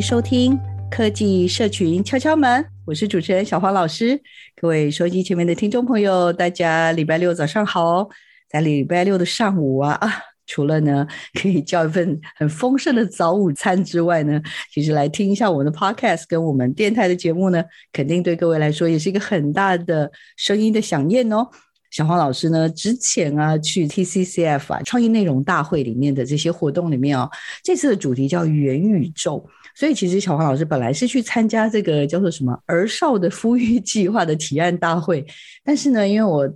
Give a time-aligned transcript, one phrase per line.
[0.00, 0.58] 收听
[0.90, 4.20] 科技社群敲敲门，我是主持人小黄老师。
[4.60, 8.08] 各位收音机前面的听众朋友，大家礼拜六早上好！
[8.48, 10.10] 在礼拜六的上午啊啊！
[10.46, 14.40] 除了呢，可以叫一份很丰盛的早午餐之外呢，
[14.72, 21.46] 其实来听一下我们的 podcast 跟我们电台的节目呢，肯定对各位来说也是一个很大的声音的响应哦。
[21.90, 27.30] 小黄老师呢，之前啊去 TCCF 啊创意内容大会里面的这些活动里面哦，
[27.62, 29.44] 这次的主题叫元宇宙，
[29.74, 35.26] 所以其实小黄老师本来是去参加这个叫做什么儿少的孵育计划的提案大会，
[35.64, 36.48] 但是呢，因为我。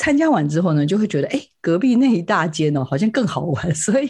[0.00, 4.08] 参加完之后呢，就会觉得哎，隔壁那一大间哦，好像更好玩， 所以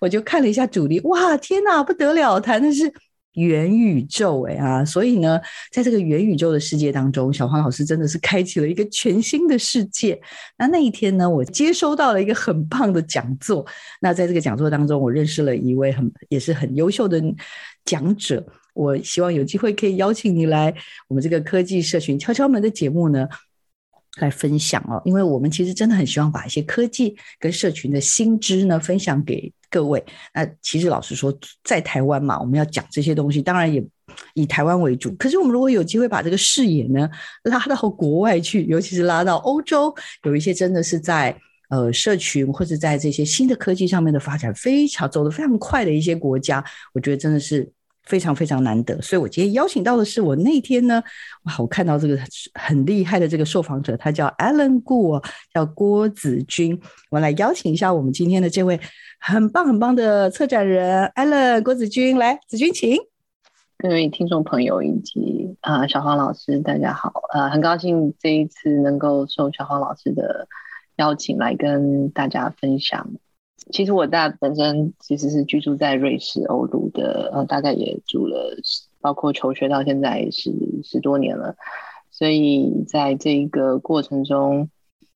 [0.00, 2.92] 我就看了一下主题，哇，天哪，不得了，谈的是
[3.34, 4.84] 元宇宙哎啊！
[4.84, 10.20] 所以呢，在这个元宇宙的世界当中，小黄老师真的是开启了一个全新的世界。
[10.58, 13.64] 那那一天呢，我接收到了一个很棒的讲座。
[14.00, 17.22] 那在这个讲座当中，我认识了一位很也是很优秀的
[17.84, 18.44] 讲者。
[18.74, 20.74] 我希望有机会可以邀请你来
[21.08, 23.28] 我们这个科技社群敲敲门的节目呢。
[24.24, 30.04] 来分享哦，因为我们其实真的很希望把一些科技跟社群的新知呢分享给各位。
[30.34, 33.84] 那其实老实说，在台湾嘛，我们要讲这些东西，当然也
[34.34, 35.14] 以台湾为主。
[35.14, 37.08] 可是我们如果有机会把这个视野呢
[37.44, 39.94] 拉到国外去， 尤其是拉到欧洲，
[40.24, 41.36] 有一些真的是在
[41.68, 47.70] 呃社群或者在这些新的科技上面的发展非常走得非常快的一些国家，我觉得真的是。
[48.10, 51.00] 非常非常难得，所以我今天邀请到的是我那天呢，
[51.44, 52.18] 哇，我看到这个
[52.54, 56.76] 很厉害的这个受访者，他叫 Alan Gu，叫郭子君。
[57.08, 58.80] 我来邀请一下我们今天的这位
[59.20, 62.96] 很棒很棒的策展人 Alan 郭子君，来，子君请。
[63.78, 70.48] 各位听众朋友以及啊、小黄老师，大家好，呃，很高兴这一次能够受小黄老师的
[70.96, 73.08] 邀请来跟大家分享。
[73.72, 78.56] 其实我大本身其实是居住在瑞士欧陆的，呃，大概也住了，
[79.00, 81.56] 包括求学到现在是十多年了，
[82.10, 84.68] 所以在这个过程中，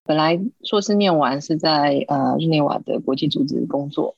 [0.04, 4.16] 本来硕士念完是在呃日内瓦的国际组织工作，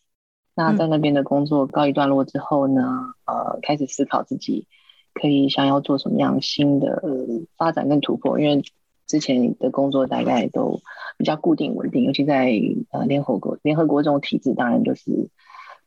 [0.55, 4.67] 那在那边的工作告一段落之后呢，呃，开始思考自己
[5.15, 7.27] 可以想要做什么样新的呃
[7.57, 8.63] 发展跟突破，因为。
[9.07, 10.81] 之前的工作大概都
[11.17, 12.51] 比较固定稳定，尤其在
[12.91, 15.29] 呃联合国联合国这种体制，当然就是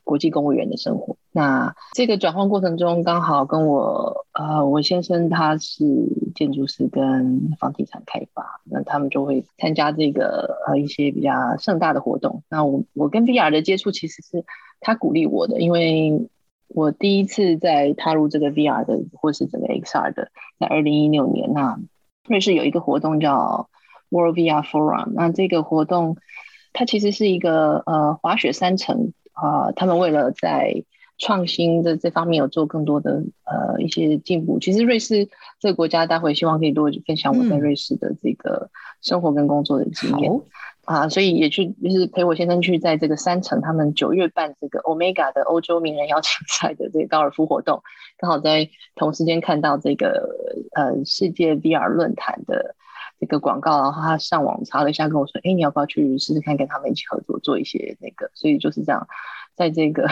[0.04, 1.18] 国际公务员的生活。
[1.32, 5.86] 那这个转换过程中，刚好跟我呃我先生他是
[6.34, 12.44] 建筑师跟房地产开发，那他们就会参加这个呃一些比较盛大的活动。
[12.50, 14.46] 那我我跟 VR 的接触其实是
[14.80, 16.30] 他鼓励我的，因为
[16.70, 21.78] 我第一次在踏入这个 VR 的或是整个 XR 的，在二零一六年那。
[22.30, 23.70] 瑞士有一个活动叫
[24.10, 26.16] World VR Forum，那这个活动
[26.72, 30.84] 它其实是一个呃滑雪三层啊、呃，他们为了在
[31.18, 34.60] 创新的这方面有做更多的呃一些进步。
[34.60, 35.28] 其实瑞士
[35.60, 38.70] 这个国家待会希望可以多分享我在瑞士的这个
[39.02, 40.32] 生活跟工作的经验
[40.90, 47.84] 啊，所以也去就是陪我先生去在这个三城，他们九月办这个 Omega 的欧洲名人邀请赛的这个高尔夫活动，
[48.18, 50.36] 刚好在同时间看到这个。
[50.72, 52.76] 呃，世界 VR 论坛的
[53.20, 59.08] 这个广告，然后他上网查了一下，跟我说：“哎，你要不要去试试看，跟他们一起合作做一些那个？”所以就是这样，
[59.56, 60.08] 在这个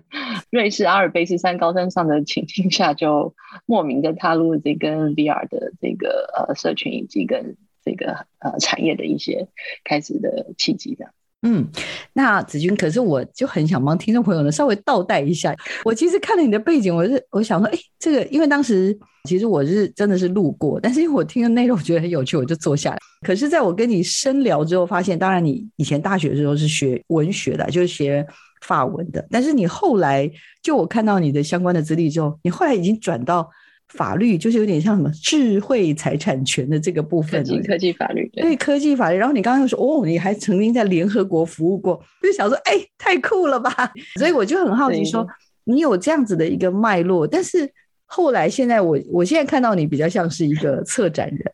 [0.50, 3.34] 瑞士阿尔卑斯山高山上的情境下，就
[3.66, 7.56] 莫名的踏入这跟 VR 的这个呃社群以及跟
[7.88, 9.48] 这个呃产业的一些
[9.82, 11.06] 开始的契机的。
[11.42, 11.66] 嗯，
[12.12, 15.54] 那子君，可是我就很想帮听众朋友呢稍微倒带一下。
[15.84, 18.96] 我其实看了你的背景，我是我想说，哎，这个因为当时
[19.28, 22.98] 其实我是真的是路过，但是因为我听的内容我觉得很有趣，我就坐下来。
[23.24, 28.26] 可是在我跟你深聊之后，发现，当然你以前大学的时候是学文学的，就是学
[28.62, 30.28] 法文的，但是你后来
[30.60, 33.48] 就我看到你的相关的资历之后，你后来已经转到
[33.88, 39.16] 法律，就是有点像什么智慧财产权的这个部分，科技科技法律，对，对科技法律。
[39.16, 43.70] 然后你刚刚又说，哦，你还曾经在联合国服务过，就想说，哎，太酷了吧！
[44.18, 45.28] 所以我就很好奇说，说
[45.64, 47.70] 你有这样子的一个脉络，但是
[48.04, 51.52] 后来现在我我现在看到你比较像是一个 策展人。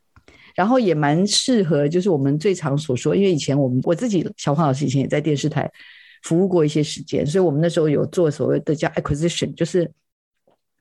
[0.57, 5.69] 然后也蛮适合，就是我们最常所说，因为以前我们我自己小黄老师以前也在电视台
[6.23, 9.91] 服务过一些时间，所以我们那时候有做所谓的叫 acquisition，就是。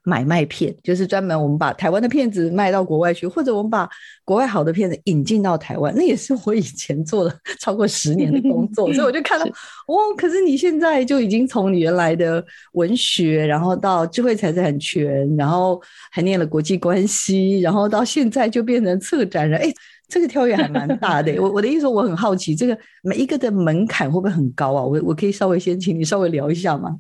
[0.04, 3.90] 买卖片就是专门我们把台湾的片子卖到国外去，或者我们把
[4.26, 19.74] 国外好的片子引进到台湾，那也是我以前做了超过十年的工作，所以我就看到，哦，可是你现在就已经从你原来的文学，然后到智慧财产权，然后还念了国际关系，然后到现在就变成策展人，哎，
[20.10, 21.34] 这个跳跃还蛮大的。
[21.42, 24.84] 我我的意思说，我很好奇，这个每一个的门槛会不会很高啊？
[24.84, 26.98] 我我可以稍微先请你稍微聊一下吗？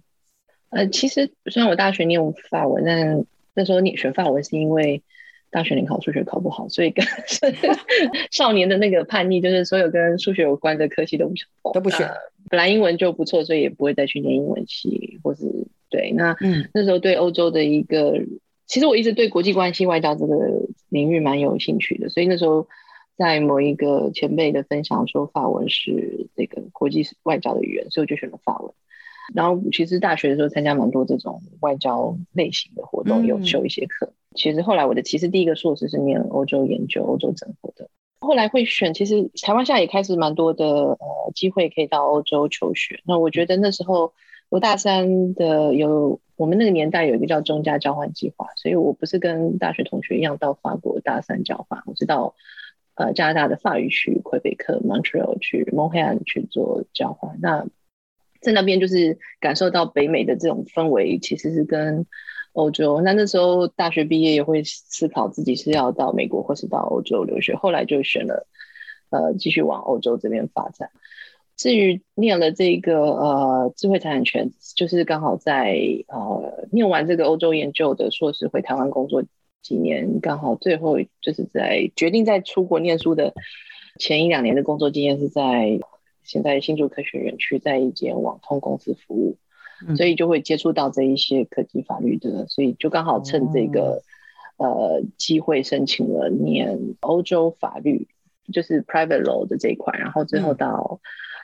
[0.73, 5.01] 呃，其实虽然我大学念法文，但那时候你学法文是因为
[5.51, 7.05] 大学联考数学考不好，所以跟
[8.31, 12.09] 少年的那个叛逆，就是所有跟数学有关的科系都不想都不选。
[12.49, 15.43] 本来英文就不错，所以也不会再去念英文系，或是
[15.89, 16.11] 对。
[16.11, 18.19] 那嗯，那时候对欧洲的一个，
[18.67, 20.35] 其实我一直对国际关系外交这个
[20.89, 22.67] 领域蛮有兴趣的，所以那时候
[23.17, 28.73] 在某一个前辈的分享说法文是这个国际外交的语言，所以我就选了法文。
[29.33, 34.07] 然后其实大学的时候参加蛮多这种外交类型的活动，有修一些课。
[34.07, 37.89] 嗯、其实后来我的其实第一个硕士是念欧洲研究、欧洲整合的。
[38.19, 40.97] 后来会选，其实台湾现在也开始蛮多的呃
[41.35, 43.01] 机会可以到欧洲求学。
[43.05, 44.13] 那我觉得那时候
[44.49, 52.33] 我大三的有我们那个年代有一个叫中加交换计划，所以我不是跟大学同学一样到法国大三交换，我是到
[52.95, 57.37] 呃加拿大的法语区魁北克 Montreal 去蒙海岸去做交换。
[57.41, 57.65] 那
[58.43, 62.05] 在那边就是感受到北美的这种氛围，其实是跟
[62.51, 62.99] 欧洲。
[63.01, 68.45] 那那时候大学毕业也会思考自己是要到美国或是到欧洲留学，后来就选了
[69.09, 70.89] 呃继续往欧洲这边发展。
[71.55, 79.23] 至于念了这个呃智慧财产权，就是刚好在呃念完这个欧洲研究的硕士回台湾工作
[79.61, 83.33] 几年，刚好最后就是在决定在出国念书的
[83.99, 85.79] 前一两年的工作经验是在。
[86.23, 89.37] 现在新竹科学园区在一间网通公司服务，
[89.87, 94.01] 嗯、所以就会接触到这一些科技法律的，所以就刚好趁这个、
[94.57, 98.07] 嗯、呃机会申请了念欧洲法律，
[98.51, 100.99] 就是 private law 的这一块，然后最后到、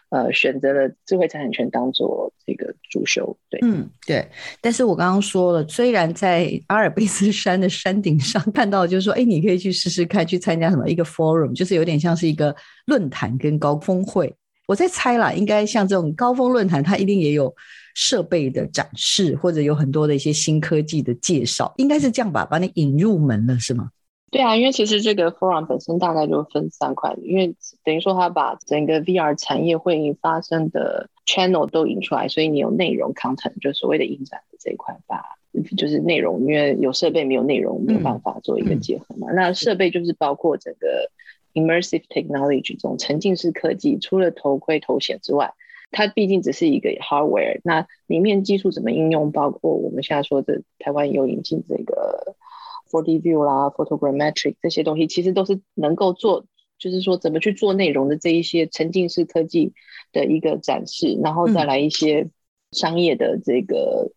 [0.09, 3.37] 嗯、呃选择了智慧财产权当做这个主修。
[3.49, 4.27] 对，嗯，对。
[4.61, 12.55] 但是我刚刚说了，虽然在阿尔卑斯山的山顶上看到，就是说，哎，你可以去试试看，去参加什么一个 forum，就是有点像是一个
[12.85, 14.33] 论坛跟高峰会。
[14.69, 17.51] 我在猜啦，应该像这种高峰论坛，它一定也有
[17.95, 22.45] 设备的展示，或者有很多的一些新科技的介绍，应该是这样吧？
[22.45, 23.89] 把你引入门了，是吗？
[24.29, 35.19] 对啊，因为其实这个 forum 本身大概就分三块，因为等于说它把整个 VR 产业会发生的 channel 都引出来，所以你有内容 content，就所谓的影展的这一块，把
[35.75, 39.31] 就是内容，因为有设备没有内容没有办法做一个结合嘛。
[39.31, 41.09] 嗯嗯、那设备就是包括整个。
[41.53, 45.53] Immersive technology 这种沉浸式科技，除了头盔头显之外，
[45.89, 47.59] 它毕竟只是一个 hardware。
[47.63, 49.31] 那里面技术怎么应用？
[49.31, 52.35] 包括我们现在说的台湾有引进这个
[52.91, 56.45] 4D view 啦、photogrammetric 这些东西，其实都是能够做，
[56.77, 59.73] 就是说怎么去做内容的这一些沉浸式科技
[60.11, 62.29] 的一个展示，然后再来一些
[62.71, 64.11] 商业的这个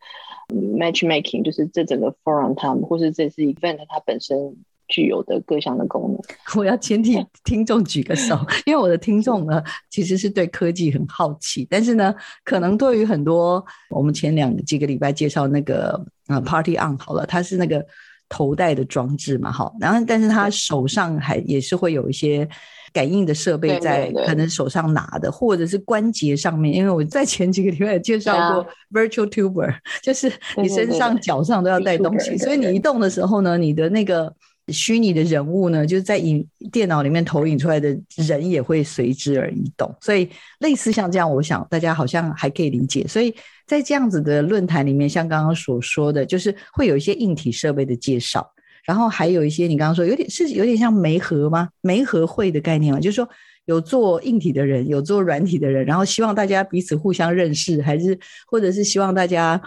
[0.48, 4.62] matchmaking，就是这整个 forum time 或是这次 event 它本身。
[4.92, 6.20] 具有的各项的功能，
[6.60, 17.82] 我要先替听众举个手， 因为我的听众呢其实是对科技很好奇，但是呢，可能对于很多我们前两几个礼拜介绍那个呃 Party On 好了，它是那个
[18.28, 22.46] 头戴的装置嘛，好，然后但是他手上还也是会有一些
[22.92, 34.34] 感应的设备在，可能手上拿的，对对对，或者是关节上面，因为我在前几个礼拜介绍过 Virtual Tuber，就是你身上脚上都要带东西，所以你移动的时候呢，你的那个。
[34.72, 40.28] 虚拟的人物呢，就是在影电脑里面投影出来的人也会随之而移动，所以
[40.60, 43.06] 类似像这样，我想大家好像还可以理解。
[43.06, 43.34] 所以
[43.66, 48.44] 在这样子的论坛里面，像刚刚所说的，就是会有一些硬体设备的介绍，
[48.84, 51.68] 然后还有一些你刚刚说有点是有点像媒合吗？
[51.80, 52.98] 媒合会的概念吗？
[52.98, 53.28] 就是说
[53.66, 59.60] 有做硬体的人，有做软体的人，然后希望大家彼此互相认识，还是或者是希望大家。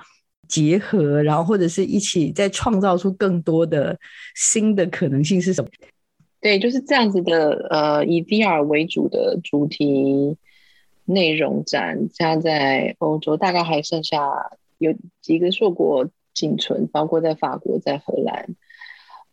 [0.47, 3.97] 结合，然后或者是一起再创造出更多的
[4.35, 5.69] 新的可能性是什么？
[6.41, 7.67] 对，就是这样子的。
[7.69, 10.37] 呃，以 VR 为主的主题
[11.05, 14.19] 内容展，加在欧洲大概还剩下
[14.77, 18.55] 有几个硕果仅存，包括在法国、在荷兰，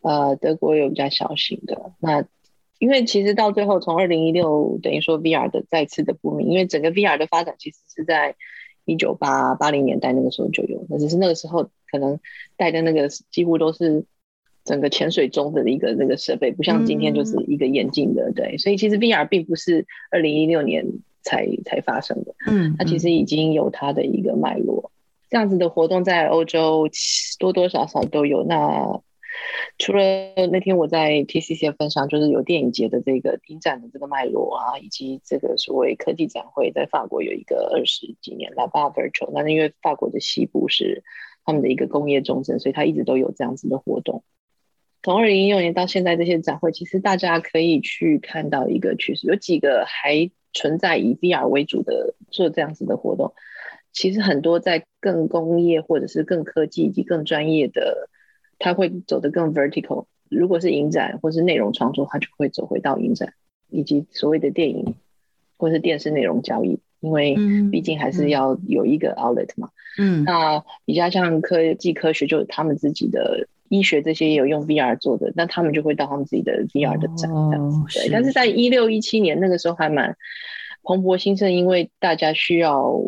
[0.01, 1.91] 呃，德国有比较小型的。
[1.99, 2.25] 那
[2.79, 8.35] 因为其实到最后，从二零一六等于说 VR 的再次的不明，因为整个 VR 的发展其实是在
[8.85, 12.19] 一九八八零年代那个时候就有，那只是那个时候可能
[12.57, 14.05] 带的那个几乎都是。
[14.65, 20.85] 整个潜水中的一个那个设备，不像今天就是一个眼镜的，嗯、对，所以其实 VR 并不是二零一六年
[21.21, 24.89] 才才发生的，嗯，它其实已经有它的一个脉络，
[25.29, 26.87] 这样子的活动在欧洲
[27.39, 28.45] 多多少少都有。
[28.45, 29.01] 那
[29.77, 30.03] 除了
[30.51, 41.03] 那天我在 TCCF 分享，就是有电影节的这个影展的这个脉络啊，以及这个所谓科技展会，在法国有一个二十几年 La b a Virtual，那因为法国的西部是
[41.43, 44.23] 他们的一个工业重镇，所以它一直都有这样子的活动。
[45.01, 53.33] 从二零一六年到现在，这些展会其实大家可以去看到一个趋势，有几个还存在以 VR 为主的做这样子的活动。
[53.91, 58.09] 其实很多在更工业或者是更科技以及更专业的，
[58.63, 60.05] 它会走得更 vertical。
[60.29, 63.33] 如果是影展或是内容创作，它就会走回到影展
[63.69, 64.95] 以及所谓的电影
[65.57, 67.35] 或是电视内容交易，因为
[67.71, 69.69] 毕竟还是要有一个 outlet 嘛。
[69.99, 73.47] 嗯，那比较像科技科学，就是他们自己的。
[73.69, 77.77] 医学这些也有用 VR 做的，那他们就会到他们自己的 VR 的展这样子。
[77.79, 80.15] 哦、对，是但是在一六一七年那个时候还蛮
[80.83, 83.01] 蓬勃兴盛，因为大家需要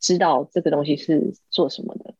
[0.00, 2.14] 知道这个东西是做什么的，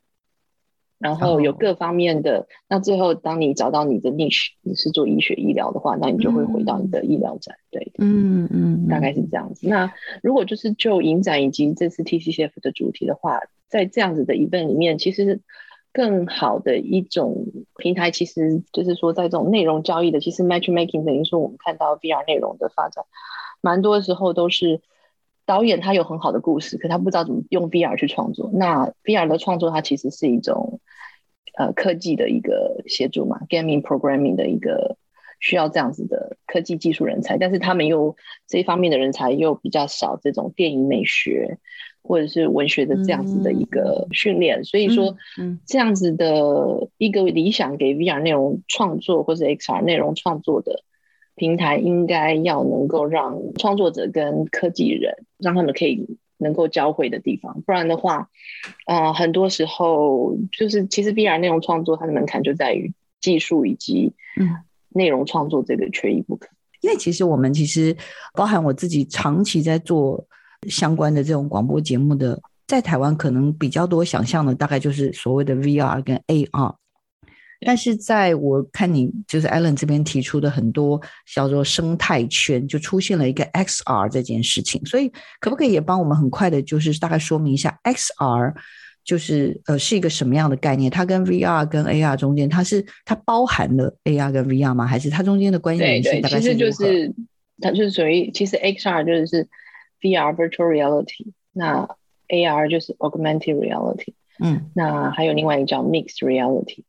[0.98, 2.40] 然后有各方面的。
[2.40, 7.56] 哦、那最后，当你找到你的 niche，你是做医学医疗的话，那你就会回到你的医疗展。
[7.56, 9.68] 嗯、对，嗯嗯，大概是这样子。
[9.68, 15.40] 那如果就是就影展以及这次 TCCF 的主题的话，在这样子的 event 里面，其实。
[15.90, 23.04] 更好的一种平台，其实就是说，在这种内容交易的，其实 matchmaking 等于说，我们看到 VR 内容的发展，
[23.62, 24.82] 蛮多时候都是
[25.48, 28.50] 导演他有很好的故事，可他不知道怎么用 VR 去创作。
[28.52, 30.78] 那 VR 的创作，它其实是一种
[31.56, 34.98] 呃科技的一个协助嘛，gaming programming 的一个
[35.40, 38.14] 需要这样子的科技技术人才，但是他们又
[38.46, 41.56] 这一方面的人才又比较少，这种电影美学。
[42.00, 45.14] 或者是文学的这样子的一个训练，嗯、所以说，
[45.66, 50.84] 这样子的一个理想给 VR 内容创作或者 XR 内容创作的
[51.38, 58.28] 平台，应该要能够让创作者跟科技人让他们可以能够交汇的地方，不然的话，
[58.84, 62.92] 啊、呃，很多时候就是其实 VR 内容创作它的门槛就在于
[63.22, 64.12] 技术以及
[64.90, 66.48] 内容创作这个缺一不可。
[66.82, 67.96] 因为其实我们其实
[68.34, 70.26] 包含我自己长期在做。
[70.68, 76.74] 相关的这种广播节目的，在台湾可能比较多想象的，大概就是所谓的 VR 跟 AR。
[77.60, 81.00] 但是在我看你就是 Allen 这边提出的很多
[81.32, 84.84] 叫做生态圈，就出现了一个 XR 这件事情。
[84.86, 85.10] 所以
[85.40, 88.54] 可不可以也帮我们很快的，就是大概说明一下 XR
[89.04, 90.90] 就是呃是一个什么样的概念？
[90.90, 94.86] 它跟 VR 跟 AR 中间，它是它包含了 AR 跟 VR 吗？
[94.86, 96.40] 还是它中间的关系是大概是？
[96.40, 97.14] 对对，其实就是
[97.60, 99.48] 它就是属于其实 XR 就是。
[100.00, 101.88] VR virtual reality，那
[102.28, 106.84] AR 就是 augmented reality，嗯，那还有另外一个叫 mixed reality，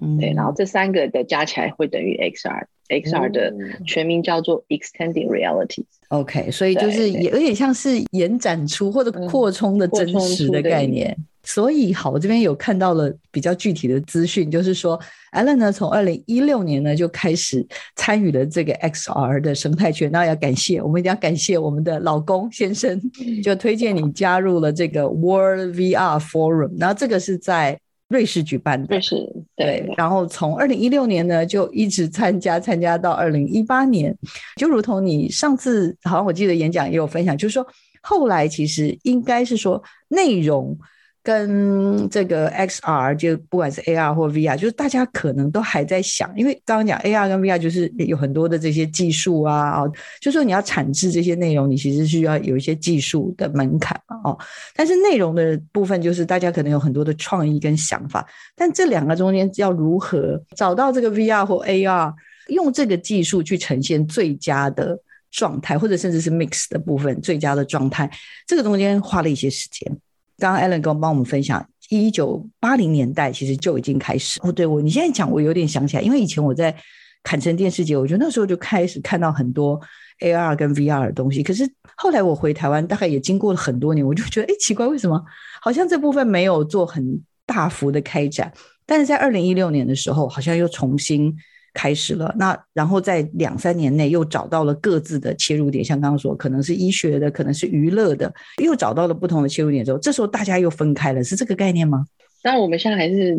[0.00, 3.52] 嗯，对，然后这三个的加起来会等于 XR，XR 的
[3.86, 5.84] 全名叫做 Extending reality。
[6.08, 11.16] OK，所以就是也有点像是延展出或者扩充的真实的概念。
[11.42, 15.00] 所以好，我这边有看到了比较具体的资讯，就是说
[15.32, 20.10] Allen 呢从二零一六年呢就开始参与了这个 XR 的生态圈。
[20.10, 23.00] 那要感谢，我们一定要感谢我们的老公先生，
[23.44, 26.72] 就推荐你加入了这个 World VR Forum。
[26.78, 29.16] 然后这个是在瑞士举办的，瑞士
[29.56, 29.94] 对，对。
[29.96, 34.16] 然后从二零一六年呢就一直参加，参加到二零一八年，
[34.56, 37.66] 就如同你上次好像我记得演讲也有分享，就是说
[38.00, 40.78] 后来其实应该是说内容。
[41.26, 54.38] 跟这个 XR 就不管是 AR 或 VR，就是大家可能都还在想，因为刚刚讲 AR 跟 VR 就是有很多的这些技术啊，哦，就说你要产制这些内容，你其实需要有一些技术的门槛嘛，哦，
[54.76, 62.14] 但是内容的部分就是大家可能有很多的创意跟想法，但这两个中间要如何找到这个 VR 或 AR
[62.50, 64.96] 用这个技术去呈现最佳的
[65.32, 68.08] 状态，或者甚至是 mix 的部分最佳的状态，
[68.46, 69.98] 这个中间花了一些时间。
[70.38, 74.52] 刚刚 Alan 跟我帮我们分享，一九八零年代其实就已经开始哦。
[74.52, 76.74] 对，我你现在讲，我有点想起来，因为以前我在
[77.22, 79.80] 坎城电视节，我觉得那时候就开始看到很多
[80.20, 81.42] AR 跟 VR 的东西。
[81.42, 85.22] 可是后来我回台湾，大概也经过了很多年，我就觉得，哎，奇怪，为什么
[85.60, 88.52] 好像这部分没有做很大幅的开展？
[88.84, 91.34] 但是在二零一六年的时候，好像又重新
[91.76, 92.34] 开始了。
[92.38, 98.32] 那然后在两三年内又找到了各自的切入点，像刚刚说，可能是医学的，可能是娱乐的，
[98.64, 102.06] 又找到了不同的切入点之后，这时候大家又分开了，是这个概念吗？
[102.42, 103.38] 当然，我们现在还是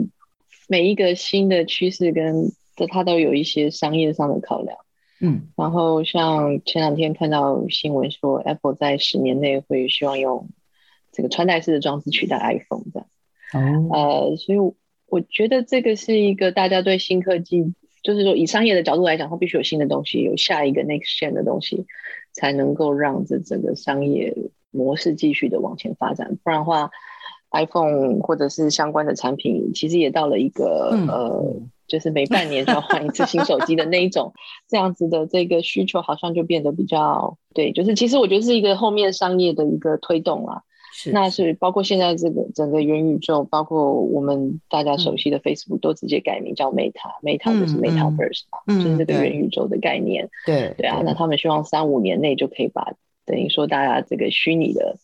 [0.70, 2.52] 每一个新的趋势跟
[2.90, 4.78] 它都有一些商业上的考量。
[5.20, 10.48] 嗯，然后像前两天看到新闻说，Apple 在十年内会希望用
[11.12, 13.08] 这个穿戴式的装置取代 iPhone 这样。
[13.54, 14.60] 哦，呃，所以
[15.08, 17.74] 我觉得这个是一个大家对新科技，
[18.08, 21.86] 就是说以商业的角度来讲，它必须有新的东西，有下一个 next gen 的东西，
[22.32, 24.34] 才能够让这整个商业
[24.72, 26.38] 模式继续的往前发展。
[26.42, 26.90] 不然的话
[27.52, 34.32] ，iPhone 或者是相关的产品，其实也到了一个、嗯、呃，就是每半年就要换一次新手机的那一种，
[34.70, 40.64] 这样子的这个需求，好像就变得比较对，就是其实我觉得是一个后面商业的一个推动啦。
[40.92, 50.30] 是，那是包括现在这个整个元宇宙，包括我们大家熟悉的 Facebook，都直接改名叫 Meta，Meta、嗯、就是 Metaverse 嘛，嗯、就是这个元宇宙的概念。
[50.46, 52.94] 对对啊，那他们希望三五年内就可以把
[53.26, 54.98] 等于说大家这个虚拟的。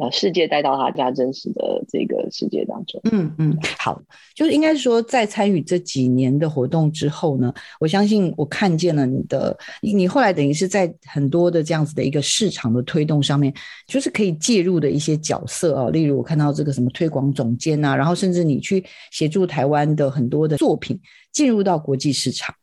[0.00, 2.98] 呃，世界带到他家真实的这个世界当中。
[3.12, 4.00] 嗯嗯，好，
[4.34, 13.52] 就是应该说，在参与这几年的活动之后呢，我相信我看见了你的，你你后来等于是在很多的这样子的一个市场的推动上面，
[13.86, 20.98] 就是可以介入的一些角色啊，例如我看到这个什么推广总监啊，然后甚至你去协助台湾的很多的作品
[21.30, 22.54] 进入到国际市场。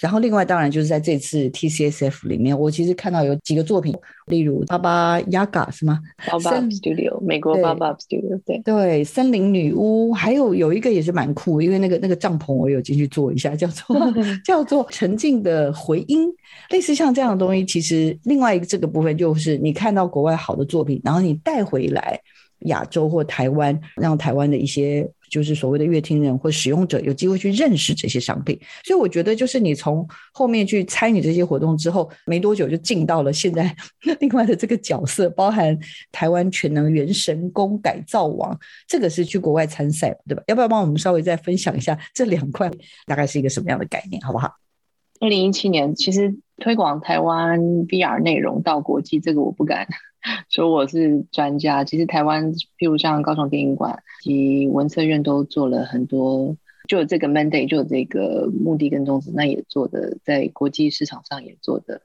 [0.00, 3.94] 然后，另外当然就是在这次 TCSF 里面，我其实看到有几个作品，
[4.28, 6.00] 例如巴巴雅嘎是吗？
[6.26, 13.96] 巴巴 Studio，美国巴巴 Studio，对对，森林女巫，还有有一个也是蛮酷，因为那个那个帐篷我有进去坐一下，叫做
[14.42, 16.26] 叫做沉静的回音，
[16.70, 17.62] 类似像这样的东西。
[17.66, 22.18] 其实另外一个这个部分就是你看到国外好的作品，然后你带回来
[22.60, 25.06] 亚洲或台湾，让台湾的一些。
[25.30, 33.74] 就是所谓的乐听人或使用者有机会去认识这些商品，所以我觉得就是你从后面去参与这些活动之后，没多久就进到了现在
[34.20, 35.78] 另外的这个角色，包含
[36.10, 40.42] 台湾全能元神功改造王，这个是去国外参赛，对吧？
[40.48, 42.70] 要不要帮我们稍微再分享一下这两块
[43.06, 44.52] 大概是一个什么样的概念，好不好？
[45.20, 49.86] 二零一七年其实推广台湾 VR 内容到国际，这个我不敢。
[50.48, 56.56] 说我是专家，其实台湾，譬如像高雄电影馆及文策院都做了很多，
[56.88, 62.02] 就有这个 mandate，就有这个目的跟宗旨，那也做的在国际市场上也做的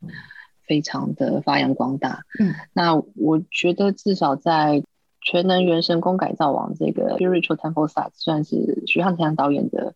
[0.65, 2.21] 非常的发扬光大。
[2.39, 4.83] 嗯，那我觉得至少在
[5.21, 9.93] 全能原神宫改造王这个 Spiritual Temple Sites 算是徐汉强导演的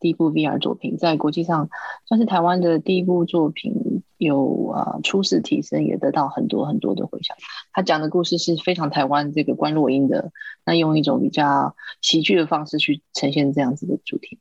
[0.00, 1.70] 第一部 VR 作品，在国际上
[2.06, 3.91] 算是台湾的第一部作品。
[4.24, 7.36] 有啊，初试提升，也得到很多很多的回响。
[7.72, 10.30] 他讲的故事是非常台湾这个观落阴的，
[10.64, 14.38] 那用一种比较喜剧的方式去呈现这样子的主题。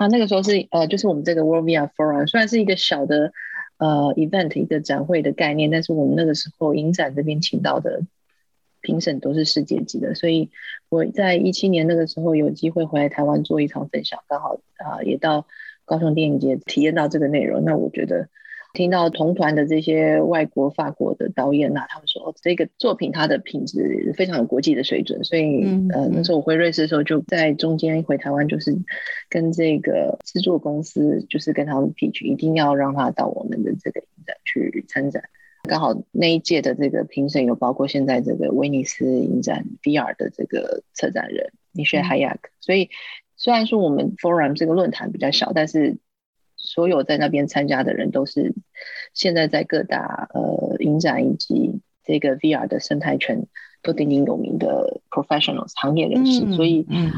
[0.00, 3.32] 那那个时候是呃，就是我们这个 World via Forum 虽然是一个小的
[3.76, 8.00] 呃 event 一个展会的概念，但是我们那个时候影展这边请到的
[8.80, 10.50] 评审都是世界级的，所以
[10.88, 15.46] 我在一七年那个时候有机会回来台湾做一场分享，刚好啊、也到
[15.84, 18.28] 高雄电影节体验到这个内容，那我觉得。
[18.72, 28.74] 听到同团的这些外国、法国的导演呐、啊，他们说这个作品它的品质非常有国际的水准，所以、嗯、呃那时候我回瑞士的时候就在中间回台湾，就是
[29.28, 35.22] 跟这个制作公司，就是跟他们 pitch，一定要让他到我们的这个影展去参展。
[35.68, 42.88] 刚好那一届的这个评审有包括现在这个威尼斯影展 VR 的这个策展人 Michel Hayac，所以
[43.36, 45.98] 虽然说我们 Forum 这个论坛比较小，但是。
[46.62, 48.54] 所有在那边参加的人都是
[49.12, 53.46] 现在在各大呃影展以及这个 VR 的生态圈
[53.82, 57.10] 都鼎鼎有名的 professionals 行业人士，嗯、所以、嗯、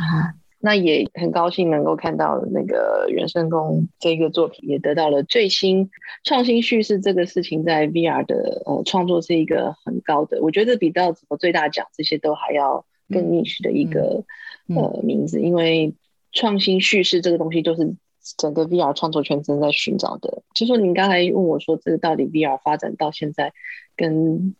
[0.60, 5.90] 那也很高兴能够看到那个原生宫这个作品也得到了最新
[6.22, 14.24] 创新叙事这个事情在 VR 的呃创作是一个很高的，我觉得比到什么最大奖这些都还要更 niche 的一个、
[14.68, 15.94] 嗯、呃名字，因为
[16.32, 17.94] 创新叙事这个东西就是。
[18.38, 23.52] 整个 VR 创作圈正在寻找的，就说您刚才问我说，这个到底 VR 发展到现在
[23.96, 24.54] 跟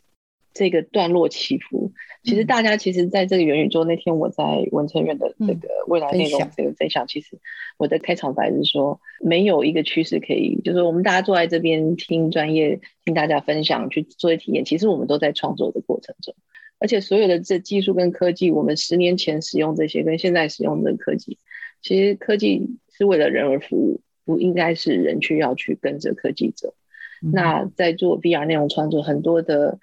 [0.53, 7.39] 这个段落起伏，其实大家其实在这个元宇宙那天，我在文成院的这个未来内容这个分享，其实
[7.79, 16.35] 我的开场白是说，没有一个趋势可以，就是我们大家坐在这边听专业，听大家分享去做一体验，其实我们都在创作的过程中，
[16.79, 21.39] 而且所有的这技术跟科技，我们十年前使用这些跟现在使用的科技，
[21.83, 22.77] 其实科技。
[22.97, 26.75] 是为了人而服务，不应该是人去要去跟着科技走。
[27.23, 29.79] 嗯、那在做 VR 内容创作，很多的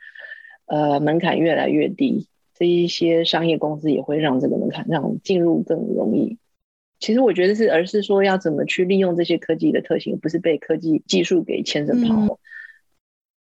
[0.65, 6.37] 呃门槛越来越低，这一些商业公司也会让这个门槛让进入更容易。
[6.99, 11.99] 其实我觉得是，而是说要怎么去利用这些科技的特性，不是被科技技术给牵着跑。
[11.99, 12.37] 嗯、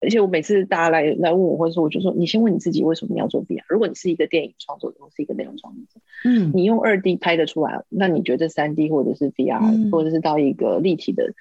[0.00, 3.62] 而且我每次大家来来问我，或者说我就说，你先问你自己，为什么你要做 VR？
[3.68, 11.34] 如果你是一个电影创作者，或是一个内容创作者，嗯，你用二 D 拍得出来，那你觉得三 D 或者是 VR，、嗯、或者是到一个立体的，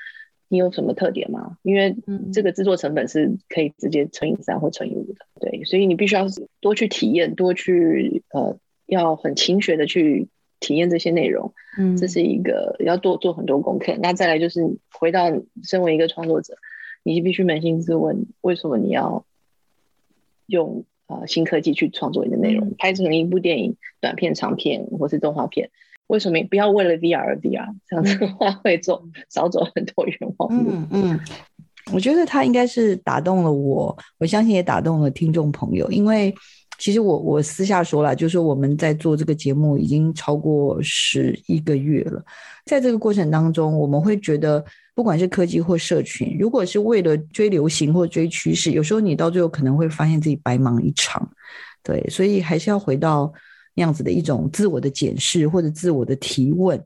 [0.47, 1.57] 你有什么特点吗？
[1.63, 1.95] 因为
[2.33, 6.25] 这个制作成本是可以直接乘以三或乘以五的，对，所以你必须要
[6.59, 10.27] 多去体验，多去呃，要很勤学的去。
[10.61, 13.95] 体验这些内容，嗯，这是一个要多做很多功课。
[14.01, 14.59] 那再来就是
[14.91, 15.31] 回到
[15.63, 16.53] 身为一个创作者，
[17.13, 19.25] 你必须扪心自问：为什么你要
[20.45, 25.69] 用呃新科技去创作你的内容，嗯、拍成一部电影、短片、长片或是动画片？
[26.07, 27.75] 为什么不要为了 VR 而 VR？
[27.87, 30.71] 这样子的话会走少走很多冤枉路。
[30.71, 31.19] 嗯嗯，
[31.93, 36.33] 我觉得他应该是打动了我，我相信也打动了听众朋友，因为。
[36.81, 42.23] 其实我我私下说了，就是我们在做这个节目已经超过十一个月了，
[42.65, 44.63] 在这个过程当中，我们会觉得，
[44.99, 51.25] 不管是科技或社群，如果是为了追流行或追趋势，有时候你到最后可能会发现自己白忙一场。
[51.81, 53.31] 对，所以还是要回到
[53.75, 56.77] 那样子的一种自我的检视或者自我的提问，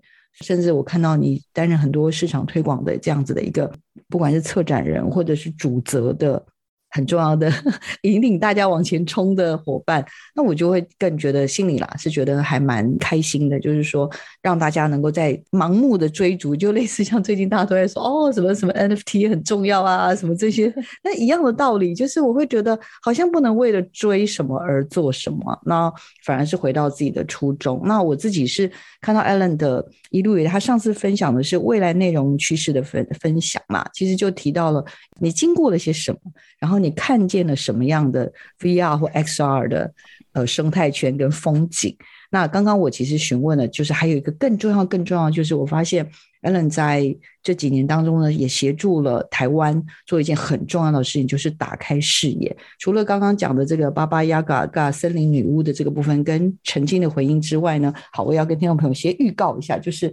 [0.41, 3.73] 甚至我看到你担任很多市场推广的这样子的一个，
[4.07, 6.45] 不管是策展人或者是主责的。
[6.93, 7.51] 很重要的
[8.03, 14.07] 引领大家往前冲的伙伴，那我就会更觉得心里啦是觉得还蛮开心的，就是说
[14.43, 20.71] 让大家能够在盲目的追逐，就类似像最近大家都在说哦什么什么 NFT 很重要啊什么这些，
[21.03, 25.91] 那一样的道理，就是我会觉得好像不能为了追什么而做什么，那
[26.23, 27.81] 反而是回到自己的初衷。
[27.85, 34.85] 那我自己是看到 Ellen 的一路以来，他上次分享的是未来内容趋势的分分享嘛，其实就提到了
[35.19, 36.19] 你经过了些什么，
[36.59, 36.82] 然后。
[36.83, 39.93] 你看见了什么样的 VR 或 XR 的
[40.33, 41.95] 呃生态圈跟风景？
[42.29, 46.09] 那刚刚我其实询问了，就是还有一个更重要、更重要，就是我发现
[46.41, 52.55] Alan 在这几年当中呢，也协助了台湾做一件很重要的事情，就是打开视野。
[52.79, 60.11] 除了刚刚讲的这个巴巴亚嘎嘎森林女巫的这个部分跟澄清的回应之外呢，好，我要跟听众朋友先预告一下，就是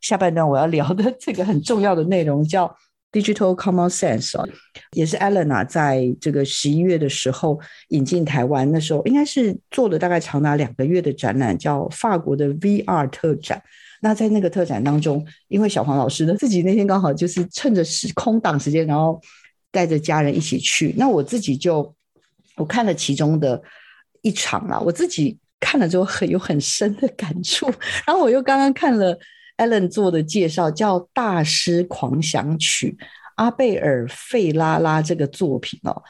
[0.00, 2.76] 下半段我要聊的这个很重要的内容叫。
[3.12, 4.46] Digital Common Sense 啊，
[4.92, 13.60] 也是 Ellen 在这个十一月的时候引进台湾，那时候应该是做了大概长达两个月的展览，叫法国的 VR 特展。
[14.00, 19.20] 那在那个特展当中，因为小黄老师呢自己那天刚好就是趁着时空档时间，然后
[19.72, 20.94] 带着家人一起去。
[20.96, 21.92] 那我自己就
[22.54, 23.60] 我看了其中的
[24.22, 27.66] 一场啦，我自己看了之后很有很深的感触。
[28.06, 29.18] 然后我又刚刚看了。
[29.60, 32.96] Allen 做的介绍叫《大师狂想曲》，
[33.36, 36.02] 阿贝尔费拉拉这个作品哦。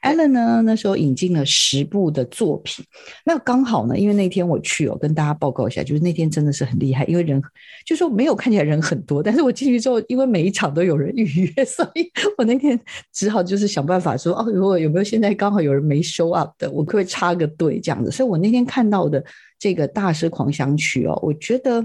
[0.00, 2.84] Ellen 呢那时候引进了十部的作品，
[3.24, 7.42] 那刚好呢，因为那天我去哦，跟大家报告一下，就是那天真的是很厉害，因为人
[7.84, 12.78] 就说没有看起来人很多，但是我进去之后，因为每一场都有人预约， 所以我那天
[13.12, 18.08] 只好就是想办法说哦，如果有没有现在刚好有人没 show up 的，我可不可以插个队这样子。
[18.08, 19.24] 所以我那天看到的
[19.58, 21.84] 这个《大师狂想曲》哦，我觉得。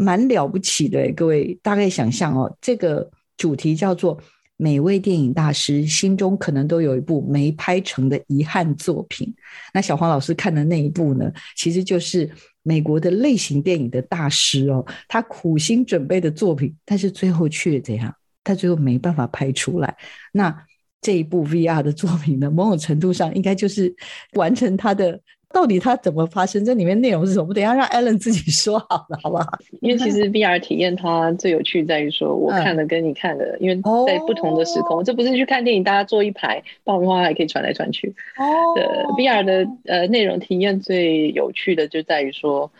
[0.00, 4.18] 蛮了不起的，各位大概想象哦，这个主题叫做
[4.56, 9.30] “每位电影大师心中可能都有一部没拍成的遗憾作品”。
[9.74, 12.30] 那小黄老师看的那一部呢，其实就是
[12.62, 18.14] 美国的类型电影的大师哦，他苦心准备的作品，但是最后却怎样？
[18.42, 19.94] 他最后没办法拍出来。
[20.32, 20.64] 那
[21.02, 23.94] 这一部 VR 的作品呢，某种程度上应该就是
[24.32, 25.20] 完成他的。
[25.52, 26.64] 到底它怎么发生？
[26.64, 27.46] 这里面内容是什么？
[27.48, 29.46] 我等一下让 Ellen 自己说好了，好不好？
[29.80, 33.74] 因为其实 VR 体验它最有趣在于说，我看的跟你看的，嗯、因为
[34.06, 38.14] 在不同的时空，哦、这不是去看电影，大家坐一排，爆米花还可以传来传去。
[38.38, 38.84] 哦，对
[39.16, 42.70] ，VR 的呃内容体验最有趣的就在于说，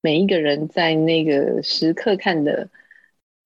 [0.00, 2.68] 每一个人在那个时刻看的。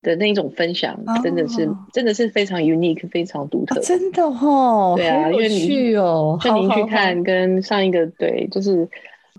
[0.03, 1.77] 的那一种分享，真的是、oh.
[1.93, 4.95] 真的是非常 unique，非常独特，oh, 真的哦。
[4.97, 8.89] 对啊，因为你哦，就您去看跟上一个对，就是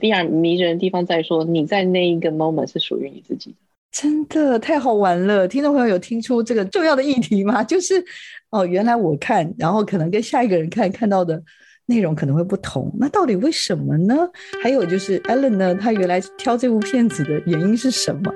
[0.01, 3.55] VR 迷人的地方在说，你在那一个 moment 是属于你自己的，
[3.91, 5.47] 真的太好玩了。
[5.47, 7.63] 听众朋友有听出这个重要的议题吗？
[7.65, 8.03] 就是
[8.49, 11.41] 哦，原来我看，然后可能跟下一个人看看到的
[11.85, 14.29] 内容可能会不同，那到底为什么呢？
[14.61, 18.33] 还有就是 Ellen 呢，他原来挑这部片子的原因是什么？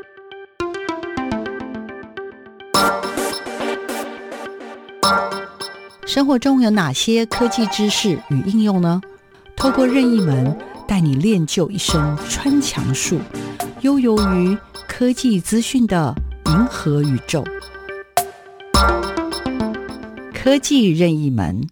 [6.13, 9.01] 生活中有哪些科技知识与应用呢？
[9.55, 10.55] 透过任意门
[10.87, 11.99] 带你练就一身
[12.29, 13.19] 穿墙术，
[13.81, 14.55] 悠游于
[14.87, 16.13] 科技资讯的
[16.45, 17.43] 银河宇宙。
[20.31, 21.67] 科技任意门。